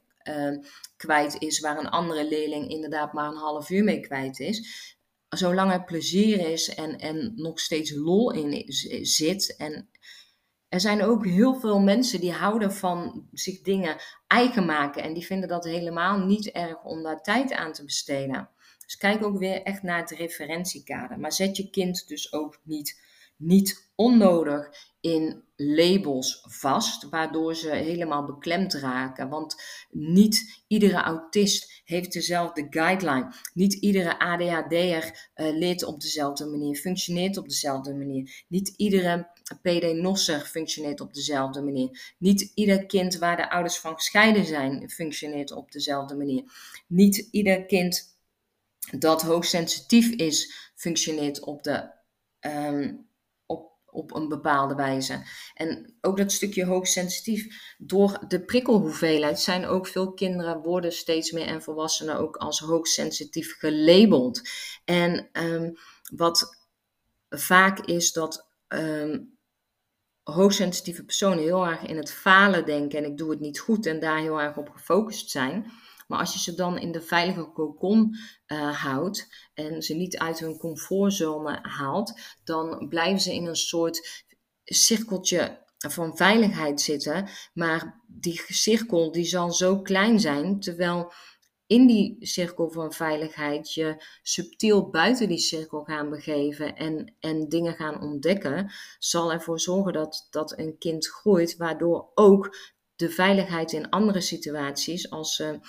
kwijt 0.98 1.36
is, 1.42 1.60
waar 1.60 1.78
een 1.78 1.90
andere 1.90 2.28
leerling 2.28 2.70
inderdaad 2.70 3.14
maar 3.14 3.28
een 3.28 3.38
half 3.38 3.70
uur 3.70 3.84
mee 3.84 4.00
kwijt 4.00 4.40
is. 4.40 4.98
Zolang 5.30 5.72
er 5.72 5.84
plezier 5.84 6.52
is 6.52 6.76
en, 6.76 6.98
en 6.98 7.34
nog 7.36 7.60
steeds 7.60 7.92
lol 7.96 8.32
in 8.32 8.64
zit. 9.06 9.56
En 9.58 9.90
er 10.70 10.80
zijn 10.80 11.04
ook 11.04 11.26
heel 11.26 11.56
veel 11.56 11.80
mensen 11.80 12.20
die 12.20 12.32
houden 12.32 12.74
van 12.74 13.28
zich 13.32 13.62
dingen 13.62 13.98
eigen 14.28 14.66
maken. 14.66 15.04
En 15.04 15.14
die 15.14 15.26
vinden 15.26 15.50
dat 15.50 15.64
helemaal 15.64 16.20
niet 16.20 16.52
erg 16.52 16.84
om 16.84 17.04
daar 17.04 17.22
tijd 17.22 17.54
aan 17.54 17.74
te 17.74 17.86
besteden. 17.86 18.50
Dus 18.86 18.98
kijk 18.98 19.24
ook 19.24 19.38
weer 19.38 19.64
echt 19.64 19.84
naar 19.84 20.00
het 20.00 20.12
referentiekader. 20.12 21.20
Maar 21.20 21.34
zet 21.34 21.58
je 21.58 21.70
kind 21.70 22.08
dus 22.08 22.34
ook 22.34 22.60
niet, 22.64 23.02
niet 23.40 23.92
onnodig 23.96 24.70
in 25.02 25.44
labels 25.56 26.46
vast, 26.48 27.10
waardoor 27.10 27.56
ze 27.56 27.70
helemaal 27.70 28.26
beklemd 28.26 28.74
raken. 28.74 29.30
Want 29.30 29.56
niet 29.92 30.64
iedere 30.68 31.02
autist 31.02 31.82
heeft 31.86 32.14
dezelfde 32.14 32.68
guideline. 32.70 33.34
Niet 33.54 33.74
iedere 33.74 34.20
ADHD'er 34.20 35.32
uh, 35.36 35.58
leert 35.58 35.84
op 35.84 36.02
dezelfde 36.02 36.46
manier, 36.46 36.76
functioneert 36.76 37.38
op 37.38 37.50
dezelfde 37.50 37.94
manier. 37.94 38.44
Niet 38.48 38.74
iedere 38.78 39.28
PD-nosser 39.62 40.40
functioneert 40.40 41.02
op 41.02 41.14
dezelfde 41.14 41.62
manier. 41.62 42.14
Niet 42.18 42.52
ieder 42.56 42.86
kind 42.86 43.18
waar 43.18 43.38
de 43.38 43.50
ouders 43.50 43.78
van 43.78 43.96
gescheiden 43.96 44.46
zijn, 44.46 44.90
functioneert 44.90 45.52
op 45.52 45.72
dezelfde 45.72 46.16
manier. 46.16 46.44
Niet 46.88 47.28
ieder 47.32 47.66
kind 47.66 48.18
dat 49.00 49.22
hoogsensitief 49.22 50.10
is, 50.10 50.72
functioneert 50.76 51.40
op 51.40 51.64
de 51.64 51.90
um, 52.40 53.09
op 53.92 54.16
een 54.16 54.28
bepaalde 54.28 54.76
wijze. 54.76 55.24
En 55.54 55.98
ook 56.02 56.18
dat 56.18 56.32
stukje 56.32 56.66
hoogsensitief. 56.66 57.76
Door 57.78 58.20
de 58.28 58.46
prikkelhoeveelheid 58.46 59.40
zijn 59.40 59.66
ook 59.66 59.88
veel 59.88 60.14
kinderen 60.14 60.62
worden 60.62 60.92
steeds 60.92 61.32
meer 61.32 61.46
en 61.46 61.62
volwassenen 61.62 62.18
ook 62.18 62.36
als 62.36 62.60
hoogsensitief 62.60 63.58
gelabeld. 63.58 64.42
En 64.86 65.30
um, 65.32 65.74
wat 66.16 66.68
vaak 67.30 67.80
is 67.80 68.12
dat 68.12 68.50
um, 68.68 69.38
hoogsensitieve 70.24 71.04
personen 71.04 71.44
heel 71.44 71.66
erg 71.66 71.82
in 71.82 71.98
het 71.98 72.12
falen 72.12 72.66
denken 72.66 73.00
en 73.00 73.12
ik 73.12 73.18
doe 73.18 73.30
het 73.30 73.40
niet 73.40 73.60
goed 73.60 73.86
en 73.86 74.00
daar 74.00 74.20
heel 74.20 74.42
erg 74.42 74.58
op 74.58 74.70
gefocust 74.70 75.30
zijn. 75.30 75.72
Maar 76.10 76.20
als 76.20 76.34
je 76.34 76.40
ze 76.40 76.56
dan 76.56 76.78
in 76.78 76.92
de 76.92 77.02
veilige 77.02 77.52
cocon 77.52 78.16
uh, 78.48 78.82
houdt 78.84 79.28
en 79.54 79.82
ze 79.82 79.94
niet 79.94 80.18
uit 80.18 80.40
hun 80.40 80.58
comfortzone 80.58 81.60
haalt, 81.62 82.20
dan 82.44 82.88
blijven 82.88 83.20
ze 83.20 83.34
in 83.34 83.46
een 83.46 83.56
soort 83.56 84.26
cirkeltje 84.64 85.66
van 85.78 86.18
veiligheid 86.18 86.82
zitten. 86.82 87.30
Maar 87.54 88.02
die 88.08 88.42
cirkel 88.48 89.12
die 89.12 89.26
zal 89.26 89.52
zo 89.52 89.82
klein 89.82 90.20
zijn, 90.20 90.60
terwijl 90.60 91.12
in 91.68 91.88
die 91.88 92.18
cirkel 92.20 92.70
van 92.70 92.94
veiligheid 92.94 93.74
je 93.74 94.04
subtiel 94.22 94.90
buiten 94.90 95.28
die 95.28 95.38
cirkel 95.38 95.84
gaan 95.84 96.10
begeven 96.10 96.76
en, 96.76 97.16
en 97.20 97.50
dingen 97.50 97.74
gaan 97.74 98.02
ontdekken, 98.02 98.72
zal 99.00 99.32
ervoor 99.32 99.60
zorgen 99.60 99.94
dat, 99.94 100.28
dat 100.30 100.58
een 100.58 100.78
kind 100.78 101.08
groeit, 101.08 101.58
waardoor 101.58 102.12
ook 102.14 102.56
de 102.96 103.10
veiligheid 103.10 103.72
in 103.72 103.90
andere 103.90 104.22
situaties, 104.22 105.10
als 105.10 105.36
ze 105.36 105.60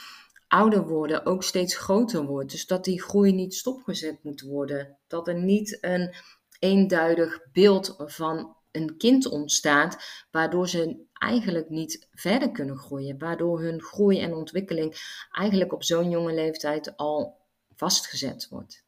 ouder 0.50 0.86
worden 0.86 1.26
ook 1.26 1.42
steeds 1.42 1.76
groter 1.76 2.24
wordt. 2.24 2.50
Dus 2.50 2.66
dat 2.66 2.84
die 2.84 3.02
groei 3.02 3.32
niet 3.32 3.54
stopgezet 3.54 4.18
moet 4.22 4.40
worden. 4.40 4.98
Dat 5.06 5.28
er 5.28 5.34
niet 5.34 5.78
een 5.80 6.14
eenduidig 6.58 7.40
beeld 7.52 7.94
van 7.98 8.56
een 8.70 8.96
kind 8.96 9.26
ontstaat, 9.26 10.04
waardoor 10.30 10.68
ze 10.68 11.04
eigenlijk 11.12 11.68
niet 11.68 12.08
verder 12.12 12.50
kunnen 12.50 12.76
groeien. 12.76 13.18
Waardoor 13.18 13.60
hun 13.60 13.82
groei 13.82 14.20
en 14.20 14.34
ontwikkeling 14.34 14.94
eigenlijk 15.30 15.72
op 15.72 15.84
zo'n 15.84 16.10
jonge 16.10 16.34
leeftijd 16.34 16.96
al 16.96 17.38
vastgezet 17.76 18.48
wordt. 18.48 18.84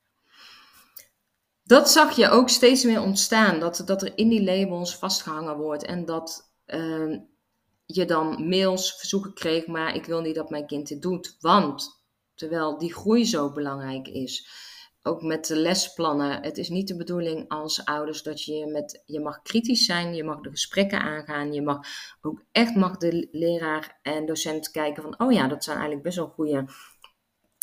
Dat 1.62 1.90
zag 1.90 2.16
je 2.16 2.28
ook 2.28 2.48
steeds 2.48 2.84
meer 2.84 3.00
ontstaan, 3.00 3.60
dat, 3.60 3.82
dat 3.86 4.02
er 4.02 4.12
in 4.18 4.28
die 4.28 4.42
labels 4.42 4.96
vastgehangen 4.96 5.56
wordt 5.56 5.84
en 5.84 6.04
dat 6.04 6.52
uh, 6.66 7.18
je 7.94 8.04
dan 8.04 8.48
mails, 8.48 8.94
verzoeken 8.96 9.34
kreeg, 9.34 9.66
maar 9.66 9.94
ik 9.94 10.04
wil 10.04 10.20
niet 10.20 10.34
dat 10.34 10.50
mijn 10.50 10.66
kind 10.66 10.88
dit 10.88 11.02
doet. 11.02 11.36
Want 11.40 12.02
terwijl 12.34 12.78
die 12.78 12.94
groei 12.94 13.24
zo 13.24 13.52
belangrijk 13.52 14.08
is, 14.08 14.48
ook 15.02 15.22
met 15.22 15.46
de 15.46 15.56
lesplannen, 15.56 16.42
het 16.42 16.58
is 16.58 16.68
niet 16.68 16.88
de 16.88 16.96
bedoeling 16.96 17.48
als 17.48 17.84
ouders 17.84 18.22
dat 18.22 18.42
je 18.42 18.66
met, 18.66 19.02
je 19.06 19.20
mag 19.20 19.42
kritisch 19.42 19.84
zijn, 19.84 20.14
je 20.14 20.24
mag 20.24 20.40
de 20.40 20.50
gesprekken 20.50 21.00
aangaan, 21.00 21.52
je 21.52 21.62
mag 21.62 21.78
ook 22.20 22.44
echt 22.52 22.74
mag 22.74 22.96
de 22.96 23.28
leraar 23.30 23.98
en 24.02 24.26
docent 24.26 24.70
kijken 24.70 25.02
van, 25.02 25.20
oh 25.20 25.32
ja, 25.32 25.48
dat 25.48 25.64
zijn 25.64 25.76
eigenlijk 25.76 26.06
best 26.06 26.16
wel 26.16 26.28
goede 26.28 26.64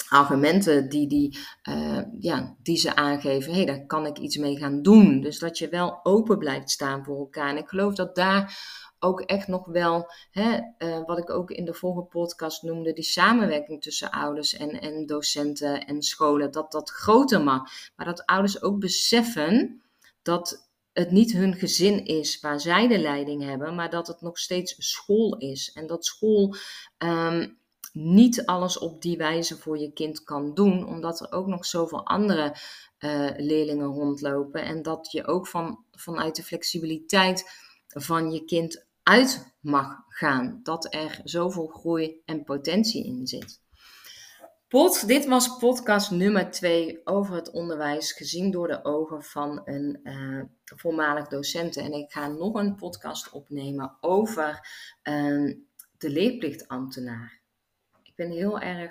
argumenten 0.10 0.90
die, 0.90 1.08
die, 1.08 1.38
uh, 1.70 2.02
ja, 2.20 2.56
die 2.62 2.78
ze 2.78 2.96
aangeven. 2.96 3.54
Hey, 3.54 3.66
daar 3.66 3.86
kan 3.86 4.06
ik 4.06 4.18
iets 4.18 4.38
mee 4.38 4.58
gaan 4.58 4.82
doen. 4.82 5.22
Dus 5.22 5.40
dat 5.40 5.58
je 5.58 5.70
wel 5.70 6.00
open 6.04 6.38
blijft 6.38 6.70
staan 6.70 7.04
voor 7.04 7.18
elkaar. 7.18 7.50
En 7.50 7.58
ik 7.58 7.68
geloof 7.68 7.96
dat 7.96 8.16
daar 8.16 8.58
ook 9.00 9.22
echt 9.22 9.48
nog 9.48 9.66
wel, 9.66 10.12
hè, 10.32 10.60
uh, 10.78 11.06
wat 11.06 11.18
ik 11.18 11.30
ook 11.30 11.52
in 11.52 11.66
de 11.66 11.74
vorige 11.74 12.08
podcast 12.08 12.64
noemde, 12.64 12.94
die 12.94 13.04
samenwerking 13.04 13.82
tussen 13.82 14.12
ouders 14.12 14.54
en, 14.54 14.82
en 14.82 15.06
docenten 15.06 15.86
en 15.86 16.02
scholen, 16.02 16.52
dat 16.52 16.72
dat 16.72 16.90
groter 16.90 17.44
mag. 17.44 17.70
Maar 17.96 18.06
dat 18.06 18.26
ouders 18.26 18.62
ook 18.62 18.80
beseffen 18.80 19.82
dat 20.22 20.70
het 20.94 21.12
niet 21.12 21.32
hun 21.32 21.54
gezin 21.54 22.06
is 22.06 22.40
waar 22.40 22.60
zij 22.60 22.88
de 22.88 23.00
leiding 23.00 23.44
hebben, 23.44 23.76
maar 23.76 23.90
dat 23.90 24.08
het 24.08 24.22
nog 24.22 24.38
steeds 24.38 24.76
school 24.78 25.38
is. 25.38 25.72
En 25.74 25.88
dat 25.88 26.06
school 26.06 26.56
um, 26.98 27.58
niet 27.94 28.46
alles 28.46 28.78
op 28.78 29.02
die 29.02 29.18
wijze 29.18 29.58
voor 29.58 29.78
je 29.78 29.92
kind 29.92 30.24
kan 30.24 30.54
doen, 30.54 30.88
omdat 30.88 31.20
er 31.20 31.32
ook 31.32 31.48
nog 31.48 31.66
zoveel 31.66 32.06
andere 32.06 32.56
uh, 33.00 33.30
leerlingen 33.38 33.88
rondlopen. 33.88 34.64
En 34.64 34.82
dat 34.82 35.12
je 35.12 35.26
ook 35.26 35.48
van, 35.48 35.84
vanuit 35.92 36.36
de 36.36 36.44
flexibiliteit 36.44 37.52
van 37.88 38.32
je 38.32 38.46
kind 38.46 38.88
uit 39.10 39.56
mag 39.60 40.04
gaan. 40.08 40.60
Dat 40.64 40.94
er 40.94 41.22
zoveel 41.24 41.68
groei 41.68 42.22
en 42.26 42.44
potentie 42.44 43.06
in 43.06 43.28
zit. 43.28 43.62
Pod, 44.68 45.08
dit 45.08 45.26
was 45.26 45.58
podcast 45.58 46.12
nummer 46.12 46.52
2 46.52 47.02
over 47.04 47.36
het 47.36 47.52
onderwijs, 47.52 48.12
gezien 48.12 48.52
door 48.52 48.68
de 48.68 48.84
ogen 48.84 49.24
van 49.24 49.62
een 49.66 50.00
uh, 50.04 50.44
voormalig 50.64 51.28
docent. 51.28 51.78
En 51.78 51.94
ik 51.94 52.12
ga 52.12 52.28
nog 52.28 52.54
een 52.54 52.76
podcast 52.76 53.32
opnemen 53.32 53.98
over 54.02 54.50
uh, 55.04 55.56
de 55.98 56.10
leerplichtambtenaar. 56.10 57.40
Ik 58.04 58.16
ben 58.16 58.32
heel 58.32 58.60
erg 58.60 58.88